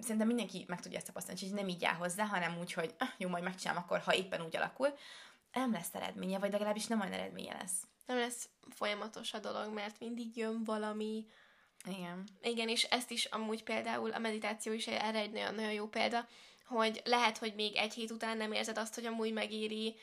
[0.01, 3.09] Szerintem mindenki meg tudja ezt tapasztalni, hogy nem így áll hozzá, hanem úgy, hogy ah,
[3.17, 4.95] jó, majd megcsinálom akkor, ha éppen úgy alakul,
[5.53, 10.01] nem lesz eredménye, vagy legalábbis nem olyan eredménye lesz nem lesz folyamatos a dolog, mert
[10.01, 11.27] mindig jön valami.
[11.89, 12.25] Igen.
[12.43, 16.29] Igen, és ezt is amúgy például a meditáció is erre egy nagyon, nagyon jó példa,
[16.67, 19.97] hogy lehet, hogy még egy hét után nem érzed azt, hogy amúgy megéri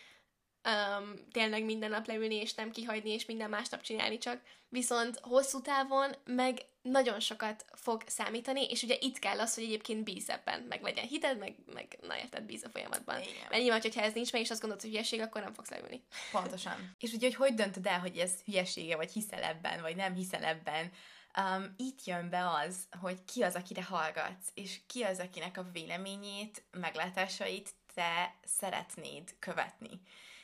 [0.65, 4.41] um, tényleg minden nap leülni, és nem kihagyni, és minden másnap csinálni csak.
[4.69, 10.03] Viszont hosszú távon meg nagyon sokat fog számítani, és ugye itt kell az, hogy egyébként
[10.03, 13.21] bíz ebben, meg legyen hited, meg, meg na érted, bíz a folyamatban.
[13.21, 13.33] Igen.
[13.49, 16.03] Mert nyilván, hogyha ez nincs meg, és azt gondolod, hogy hülyeség, akkor nem fogsz leülni.
[16.31, 16.95] Pontosan.
[16.99, 20.43] és ugye, hogy hogy döntöd el, hogy ez hülyesége, vagy hiszel ebben, vagy nem hiszel
[20.43, 20.91] ebben,
[21.37, 25.69] um, itt jön be az, hogy ki az, akire hallgatsz, és ki az, akinek a
[25.73, 30.01] véleményét, meglátásait te szeretnéd követni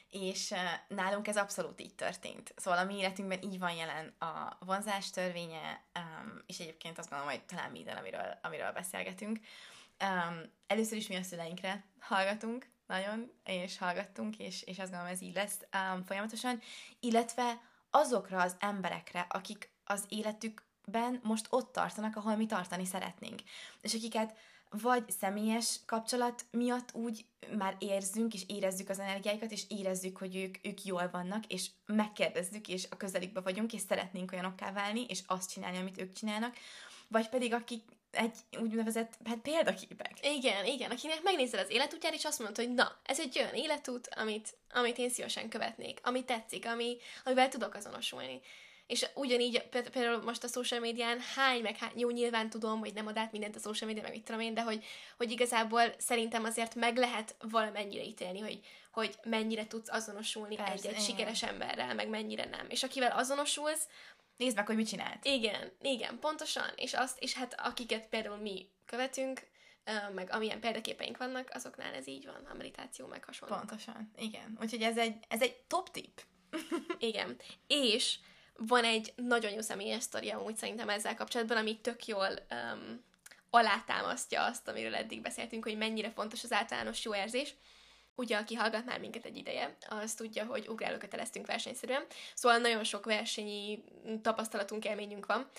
[0.09, 0.53] és
[0.87, 2.53] nálunk ez abszolút így történt.
[2.55, 5.85] Szóval a mi életünkben így van jelen a vonzás törvénye,
[6.45, 9.39] és egyébként azt gondolom, hogy talán minden, amiről, amiről beszélgetünk.
[10.67, 15.35] Először is mi a szüleinkre hallgatunk, nagyon, és hallgattunk, és, és azt gondolom, ez így
[15.35, 15.59] lesz
[16.05, 16.61] folyamatosan,
[16.99, 23.41] illetve azokra az emberekre, akik az életükben most ott tartanak, ahol mi tartani szeretnénk,
[23.81, 24.37] és akiket
[24.69, 27.25] vagy személyes kapcsolat miatt úgy
[27.57, 32.67] már érzünk, és érezzük az energiáikat, és érezzük, hogy ők, ők jól vannak, és megkérdezzük,
[32.67, 36.55] és a közelükbe vagyunk, és szeretnénk olyanokká válni, és azt csinálni, amit ők csinálnak,
[37.07, 40.13] vagy pedig akik egy úgynevezett hát példaképek.
[40.21, 44.09] Igen, igen, akinek megnézel az életútját, és azt mondod, hogy na, ez egy olyan életút,
[44.15, 48.41] amit, amit én szívesen követnék, ami tetszik, ami, amivel tudok azonosulni.
[48.87, 53.07] És ugyanígy például most a social médián hány, meg hány, jó, nyilván tudom, hogy nem
[53.07, 54.85] ad át mindent a social média, meg mit tudom én, de hogy,
[55.17, 58.59] hogy igazából szerintem azért meg lehet valamennyire ítélni, hogy,
[58.91, 62.65] hogy mennyire tudsz azonosulni Persze, egy-egy sikeres emberrel, meg mennyire nem.
[62.69, 63.87] És akivel azonosulsz,
[64.37, 65.25] Nézd meg, hogy mit csinált.
[65.25, 66.69] Igen, igen, pontosan.
[66.75, 69.47] És azt, és hát akiket például mi követünk,
[70.13, 73.55] meg amilyen példaképeink vannak, azoknál ez így van, a meditáció meg hasonló.
[73.55, 74.57] Pontosan, igen.
[74.61, 76.21] Úgyhogy ez egy, ez egy top tip.
[76.99, 77.37] igen.
[77.67, 78.19] És
[78.57, 83.03] van egy nagyon jó személyes sztori amúgy szerintem ezzel kapcsolatban, ami tök jól um,
[83.49, 87.53] alátámasztja azt, amiről eddig beszéltünk, hogy mennyire fontos az általános jó érzés.
[88.15, 93.05] ugye aki hallgat már minket egy ideje, az tudja, hogy ugrálóköteleztünk versenyszerűen, szóval nagyon sok
[93.05, 93.83] versenyi
[94.21, 95.49] tapasztalatunk, élményünk van,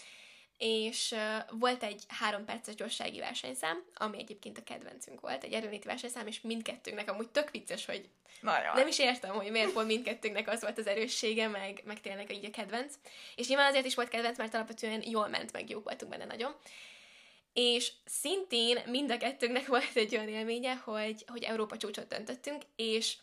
[0.59, 1.15] és
[1.51, 6.41] volt egy három perces gyorsági versenyszám, ami egyébként a kedvencünk volt, egy erőnéti versenyszám, és
[6.41, 8.09] mindkettőnknek amúgy tök vicces, hogy
[8.41, 8.75] Nagyon.
[8.75, 12.45] nem is értem, hogy miért volt mindkettőnknek az volt az erőssége, meg, meg tényleg így
[12.45, 12.95] a kedvenc.
[13.37, 16.55] És nyilván azért is volt kedvenc, mert alapvetően jól ment, meg jók voltunk benne nagyon.
[17.53, 23.17] És szintén mind a kettőnknek volt egy olyan élménye, hogy, hogy Európa csúcsot döntöttünk, és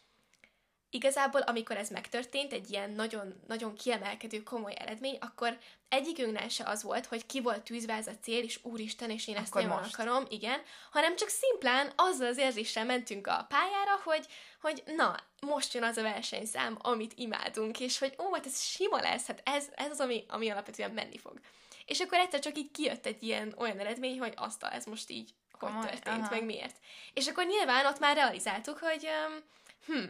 [0.95, 5.57] igazából, amikor ez megtörtént, egy ilyen nagyon, nagyon kiemelkedő, komoly eredmény, akkor
[5.89, 9.35] egyikünknél se az volt, hogy ki volt tűzve ez a cél, és úristen, és én
[9.35, 9.93] ezt Akkor most.
[9.93, 14.25] akarom, igen, hanem csak szimplán azzal az érzéssel mentünk a pályára, hogy,
[14.61, 19.01] hogy na, most jön az a versenyszám, amit imádunk, és hogy ó, hát ez sima
[19.01, 21.39] lesz, hát ez, ez az, ami, ami alapvetően menni fog.
[21.85, 25.33] És akkor egyszer csak így kijött egy ilyen olyan eredmény, hogy azt ez most így
[25.59, 26.27] hogy Komoly, történt, aha.
[26.29, 26.75] meg miért.
[27.13, 29.43] És akkor nyilván ott már realizáltuk, hogy um,
[29.85, 30.03] hm,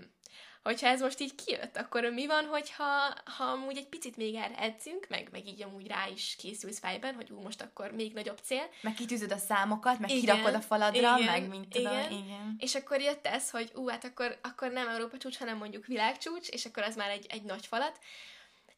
[0.66, 4.60] hogyha ez most így kijött, akkor mi van, hogyha ha amúgy egy picit még erre
[4.60, 8.38] edzünk, meg, meg így amúgy rá is készülsz fejben, hogy ú, most akkor még nagyobb
[8.44, 12.12] cél, Meg kitűzöd a számokat, meg Igen, kirakod a faladra, igen, meg mint tudom, igen.
[12.12, 12.56] igen.
[12.60, 16.48] és akkor jött ez, hogy ú, hát akkor, akkor nem Európa csúcs, hanem mondjuk világcsúcs,
[16.48, 18.00] és akkor az már egy, egy nagy falat,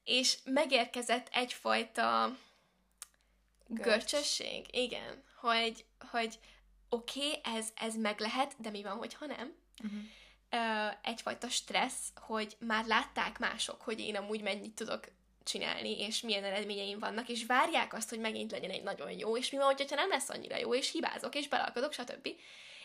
[0.04, 2.36] és megérkezett egyfajta
[3.68, 3.84] Görcs.
[3.84, 6.40] görcsösség, igen, hogy, hogy
[6.90, 9.56] oké, okay, ez, ez meg lehet, de mi van, hogyha nem?
[9.84, 10.00] Uh-huh.
[11.04, 15.04] Egyfajta stressz, hogy már látták mások, hogy én amúgy mennyit tudok
[15.44, 19.50] csinálni, és milyen eredményeim vannak, és várják azt, hogy megint legyen egy nagyon jó, és
[19.50, 22.30] mi van, hogyha nem lesz annyira jó, és hibázok, és belalkodok, stb.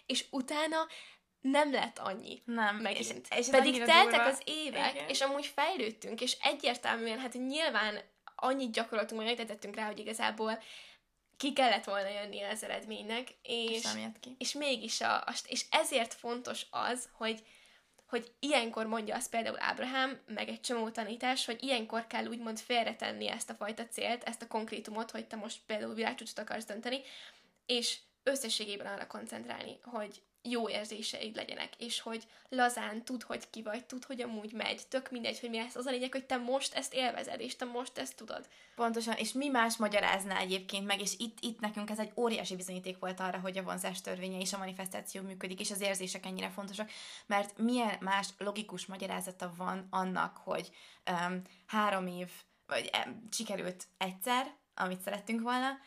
[0.07, 0.87] És utána
[1.41, 2.77] nem lett annyi Nem.
[2.77, 3.27] megint.
[3.31, 4.25] És, és Pedig teltek durva.
[4.25, 5.09] az évek, Igen.
[5.09, 8.01] és amúgy fejlődtünk, és egyértelműen, hát nyilván
[8.35, 10.63] annyit gyakoroltunk, annyit edzettünk rá, hogy igazából
[11.37, 13.89] ki kellett volna jönni az eredménynek, és, És
[14.21, 14.37] ki.
[14.39, 17.43] és mégis a, és ezért fontos az, hogy
[18.13, 23.29] hogy ilyenkor mondja azt például Ábrahám, meg egy csomó tanítás, hogy ilyenkor kell úgymond félretenni
[23.29, 27.01] ezt a fajta célt, ezt a konkrétumot, hogy te most például világcsúcsot akarsz dönteni,
[27.67, 33.85] és összességében arra koncentrálni, hogy jó érzéseid legyenek, és hogy lazán tud, hogy ki vagy,
[33.85, 34.87] tud, hogy amúgy megy.
[34.89, 35.75] Tök mindegy, hogy mi lesz.
[35.75, 38.49] Az a lényeg, hogy te most ezt élvezed, és te most ezt tudod.
[38.75, 42.99] Pontosan, és mi más magyarázná egyébként meg, és itt, itt nekünk ez egy óriási bizonyíték
[42.99, 46.91] volt arra, hogy a vonzás törvénye és a manifestáció működik, és az érzések ennyire fontosak,
[47.27, 50.71] mert milyen más logikus magyarázata van annak, hogy
[51.11, 52.31] um, három év,
[52.67, 55.79] vagy um, sikerült egyszer, amit szerettünk volna,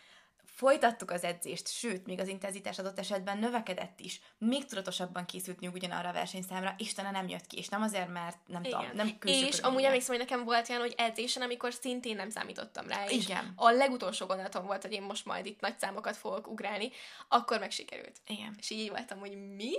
[0.55, 6.09] folytattuk az edzést, sőt, még az intenzitás adott esetben növekedett is, még tudatosabban készültünk ugyanarra
[6.09, 8.79] a versenyszámra, Istene nem jött ki, és nem azért, mert nem Igen.
[8.79, 12.29] tudom, nem külső és amúgy emlékszem, hogy nekem volt olyan, hogy edzésen, amikor szintén nem
[12.29, 13.53] számítottam rá, és Igen.
[13.55, 16.91] a legutolsó gondolatom volt, hogy én most majd itt nagy számokat fogok ugrálni,
[17.27, 18.21] akkor meg sikerült.
[18.27, 18.55] Igen.
[18.59, 19.71] És így voltam, hogy mi?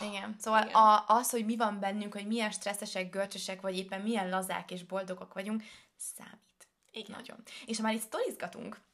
[0.00, 0.74] Igen, szóval Igen.
[0.74, 4.84] A, az, hogy mi van bennünk, hogy milyen stresszesek, görcsösek, vagy éppen milyen lazák és
[4.84, 5.62] boldogok vagyunk,
[5.96, 6.68] számít.
[6.90, 7.16] Igen.
[7.16, 7.42] Nagyon.
[7.66, 8.86] És ha már itt sztorizgatunk,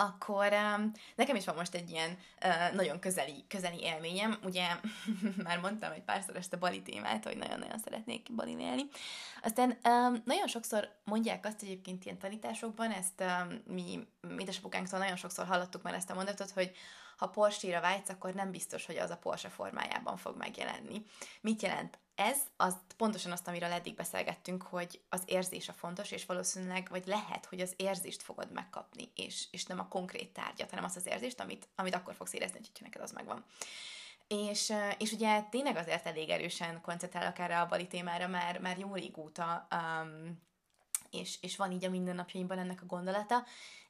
[0.00, 4.38] akkor um, nekem is van most egy ilyen uh, nagyon közeli, közeli élményem.
[4.44, 4.66] Ugye
[5.44, 8.82] már mondtam egy párszor ezt a bali témát, hogy nagyon-nagyon szeretnék balin élni.
[9.42, 14.08] Aztán um, nagyon sokszor mondják azt egyébként ilyen tanításokban, ezt um, mi
[14.38, 16.72] édesapukánktól nagyon sokszor hallottuk már ezt a mondatot, hogy
[17.16, 21.04] ha Porsche-ra vágysz, akkor nem biztos, hogy az a Porsche formájában fog megjelenni.
[21.40, 22.38] Mit jelent ez?
[22.56, 27.46] Az pontosan azt, amiről eddig beszélgettünk, hogy az érzés a fontos, és valószínűleg, vagy lehet,
[27.46, 31.40] hogy az érzést fogod megkapni, és, és nem a konkrét tárgyat, hanem azt az érzést,
[31.40, 33.44] amit, amit akkor fogsz érezni, hogyha neked az megvan.
[34.28, 38.94] És, és ugye tényleg azért elég erősen koncentrálok erre a bali témára, már, már jó
[38.94, 40.40] régóta, um,
[41.10, 43.44] és, és van így a mindennapjaimban ennek a gondolata,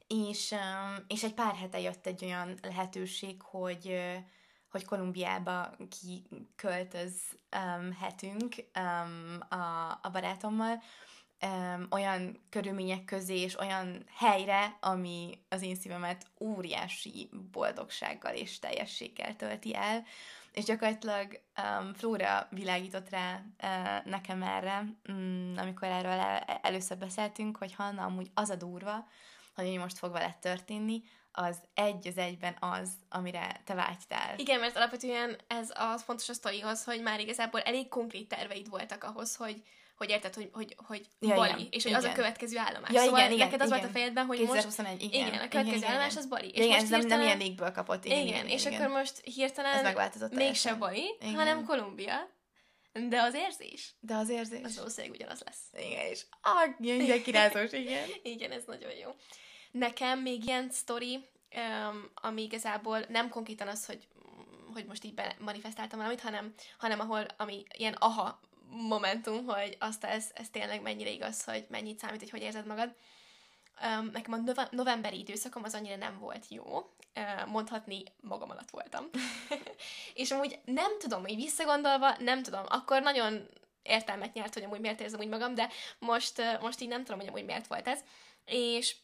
[0.07, 4.23] és, um, és egy pár hete jött egy olyan lehetőség, hogy, eh,
[4.71, 10.81] hogy Kolumbiába kiköltözhetünk um, a, a barátommal,
[11.41, 19.35] um, olyan körülmények közé és olyan helyre, ami az én szívemet óriási boldogsággal és teljességgel
[19.35, 20.03] tölti el,
[20.51, 23.41] és gyakorlatilag um, Flóra világított rá uh,
[24.05, 29.07] nekem erre, um, amikor erről el, először beszéltünk, hogy Hanna, amúgy az a durva,
[29.55, 34.37] hogy mi most fog veled történni, az egy az egyben az, amire te vágytál.
[34.37, 39.03] Igen, mert alapvetően ez az fontos a sztorihoz, hogy már igazából elég konkrét terveid voltak
[39.03, 39.61] ahhoz, hogy
[39.97, 42.15] hogy érted, hogy, hogy, hogy Ja, Bali, igen, és hogy az a igen.
[42.17, 42.91] következő állomás.
[42.91, 43.79] Ja, szóval igen, igen, neked az igen.
[43.79, 45.27] volt a fejedben, hogy most 2021, igen.
[45.27, 46.23] igen, a következő igen, állomás igen.
[46.23, 46.47] az Bali.
[46.49, 48.05] És Ja, igen, most ez nem, nem hirtelen- ilyen légből kapott.
[48.05, 48.81] Igen, Igen, és igen.
[48.81, 50.73] akkor most hirtelen Ez megváltozott mégse.
[50.75, 51.33] Bali, Igen.
[51.35, 52.29] hanem Kolumbia.
[53.09, 54.63] De az érzés, De az érzés.
[54.63, 55.85] az valószínűleg ugyanaz lesz.
[55.87, 58.09] Igen, és ah, ilyen kirázós, igen.
[58.33, 59.09] Igen, ez nagyon jó.
[59.71, 61.25] Nekem még ilyen sztori,
[62.13, 64.07] ami igazából nem konkrétan az, hogy
[64.73, 70.31] hogy most így manifestáltam valamit, hanem, hanem ahol, ami ilyen aha momentum, hogy azt ez,
[70.33, 72.95] ez tényleg mennyire igaz, hogy mennyit számít, hogy hogy érzed magad.
[74.11, 76.93] Nekem a novemberi időszakom az annyira nem volt jó,
[77.47, 79.09] mondhatni magam alatt voltam.
[80.13, 83.47] és amúgy nem tudom, hogy visszagondolva, nem tudom, akkor nagyon
[83.81, 85.69] értelmet nyert, hogy amúgy miért érzem úgy magam, de
[85.99, 87.99] most, most így nem tudom, hogy amúgy miért volt ez.
[88.45, 88.95] És,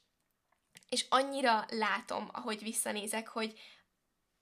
[0.90, 3.60] és annyira látom, ahogy visszanézek, hogy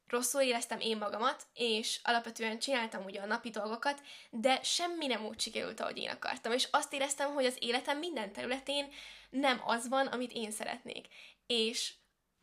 [0.08, 5.40] rosszul éreztem én magamat, és alapvetően csináltam ugye a napi dolgokat, de semmi nem úgy
[5.40, 6.52] sikerült, ahogy én akartam.
[6.52, 8.92] És azt éreztem, hogy az életem minden területén
[9.30, 11.06] nem az van, amit én szeretnék.
[11.48, 11.94] És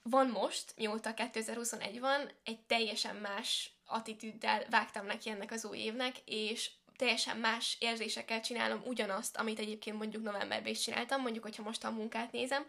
[0.02, 6.16] van most, mióta 2021 van, egy teljesen más attitűddel vágtam neki ennek az új évnek,
[6.24, 11.84] és teljesen más érzésekkel csinálom ugyanazt, amit egyébként mondjuk novemberben is csináltam, mondjuk, hogyha most
[11.84, 12.66] a munkát nézem,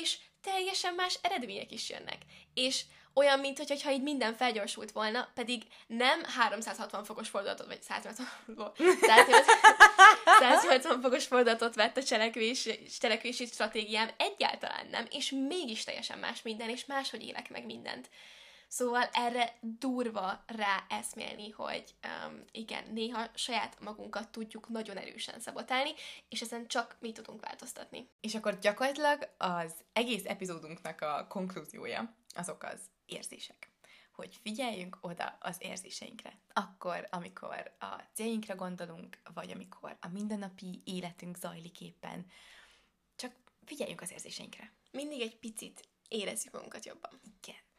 [0.00, 2.18] és teljesen más eredmények is jönnek.
[2.54, 2.84] És
[3.14, 8.26] olyan, mint hogyha így minden felgyorsult volna, pedig nem 360 fokos fordulatot, vagy 180,
[9.00, 9.44] 180,
[10.38, 16.68] 180 fokos fordulatot vett a cselekvési, cselekvési stratégiám, egyáltalán nem, és mégis teljesen más minden,
[16.68, 18.08] és máshogy élek meg mindent.
[18.72, 25.90] Szóval erre durva rá eszmélni, hogy um, igen, néha saját magunkat tudjuk nagyon erősen szabotálni,
[26.28, 28.08] és ezen csak mi tudunk változtatni.
[28.20, 33.70] És akkor gyakorlatilag az egész epizódunknak a konklúziója azok az érzések.
[34.12, 36.38] Hogy figyeljünk oda az érzéseinkre.
[36.52, 42.26] Akkor, amikor a céljainkra gondolunk, vagy amikor a mindennapi életünk zajlik éppen,
[43.16, 43.32] csak
[43.64, 44.72] figyeljünk az érzéseinkre.
[44.90, 47.20] Mindig egy picit érezzük magunkat jobban.
[47.40, 47.70] Igen.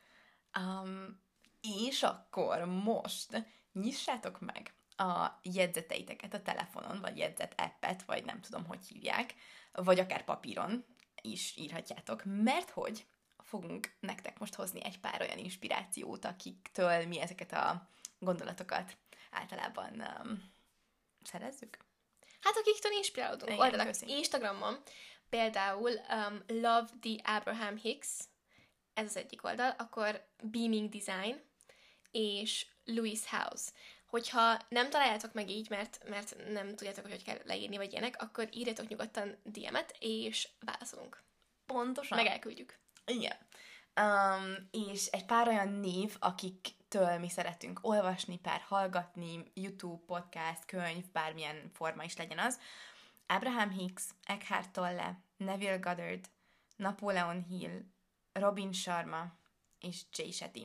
[0.60, 1.22] Um,
[1.62, 8.66] és akkor most nyissátok meg a jegyzeteiteket a telefonon, vagy jegyzet appet, vagy nem tudom,
[8.66, 9.36] hogy hívják,
[9.72, 10.86] vagy akár papíron
[11.22, 13.06] is írhatjátok, mert hogy
[13.38, 17.89] fogunk nektek most hozni egy pár olyan inspirációt, akiktől mi ezeket a
[18.20, 18.97] gondolatokat
[19.32, 20.51] általában um,
[21.24, 21.78] szerezzük.
[22.41, 23.60] Hát akiktől inspirálódunk.
[23.60, 24.78] Oldalak Instagramon
[25.30, 28.10] például um, Love the Abraham Hicks,
[28.94, 31.41] ez az egyik oldal, akkor Beaming Design
[32.12, 33.72] és Louis House.
[34.06, 38.22] Hogyha nem találjátok meg így, mert, mert nem tudjátok, hogy hogy kell leírni, vagy ilyenek,
[38.22, 41.24] akkor írjatok nyugodtan DM-et, és válaszolunk.
[41.66, 42.18] Pontosan.
[42.18, 42.78] Meg elküldjük.
[43.06, 43.36] Igen.
[44.02, 51.04] Um, és egy pár olyan név, akiktől mi szeretünk olvasni, pár hallgatni, YouTube, podcast, könyv,
[51.12, 52.60] bármilyen forma is legyen az.
[53.28, 56.26] Abraham Hicks, Eckhart Tolle, Neville Goddard,
[56.76, 57.82] Napoleon Hill,
[58.34, 59.34] Robin Sharma
[59.80, 60.64] és Jay Shetty.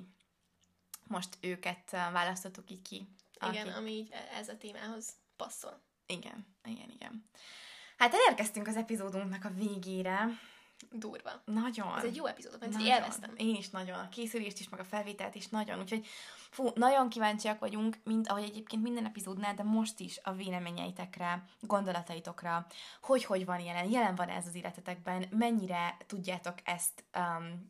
[1.07, 3.09] Most őket választottuk így ki.
[3.49, 3.77] Igen, akik...
[3.77, 5.81] ami így ez a témához passzol.
[6.07, 7.29] Igen, igen, igen.
[7.97, 10.29] Hát elérkeztünk az epizódunknak a végére.
[10.91, 11.43] Durva.
[11.45, 11.99] Nagyon.
[11.99, 13.35] Ez egy jó epizód, mert élveztem.
[13.37, 13.99] Én is nagyon.
[13.99, 15.81] A készülést is, meg a felvételt is nagyon.
[15.81, 16.07] Úgyhogy
[16.51, 22.67] fú, nagyon kíváncsiak vagyunk, mint ahogy egyébként minden epizódnál, de most is a véleményeitekre, gondolataitokra,
[23.03, 27.69] hogy hogy van jelen, jelen van ez az életetekben, mennyire tudjátok ezt um,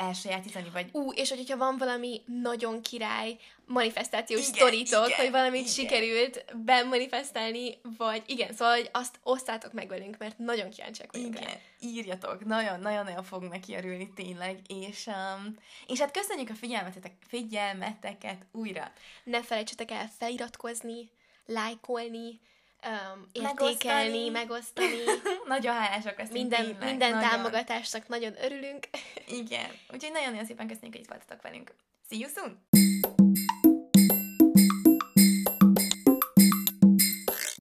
[0.00, 0.88] elsajátítani, vagy...
[0.92, 3.36] Ú, és hogyha van valami nagyon király
[3.66, 5.72] manifestációs igen, sztoritok, igen, hogy valamit igen.
[5.72, 11.48] sikerült bemanifestálni, vagy igen, szóval hogy azt osztátok meg velünk, mert nagyon kíváncsiak vagyunk igen,
[11.48, 11.54] rá.
[11.80, 18.92] írjatok, nagyon-nagyon fogunk neki örülni tényleg, és, um, és hát köszönjük a figyelmetek, figyelmeteket újra.
[19.24, 21.10] Ne felejtsetek el feliratkozni,
[21.46, 22.40] lájkolni,
[22.86, 24.86] um, értékelni, megosztani.
[24.86, 25.44] megosztani.
[25.54, 27.28] nagyon hálásak leszünk Minden, tényleg, minden nagyon.
[27.30, 28.88] támogatásnak nagyon örülünk.
[29.26, 31.72] Igen, úgyhogy nagyon-nagyon szépen köszönjük, hogy itt voltatok velünk.
[32.08, 32.79] See you soon!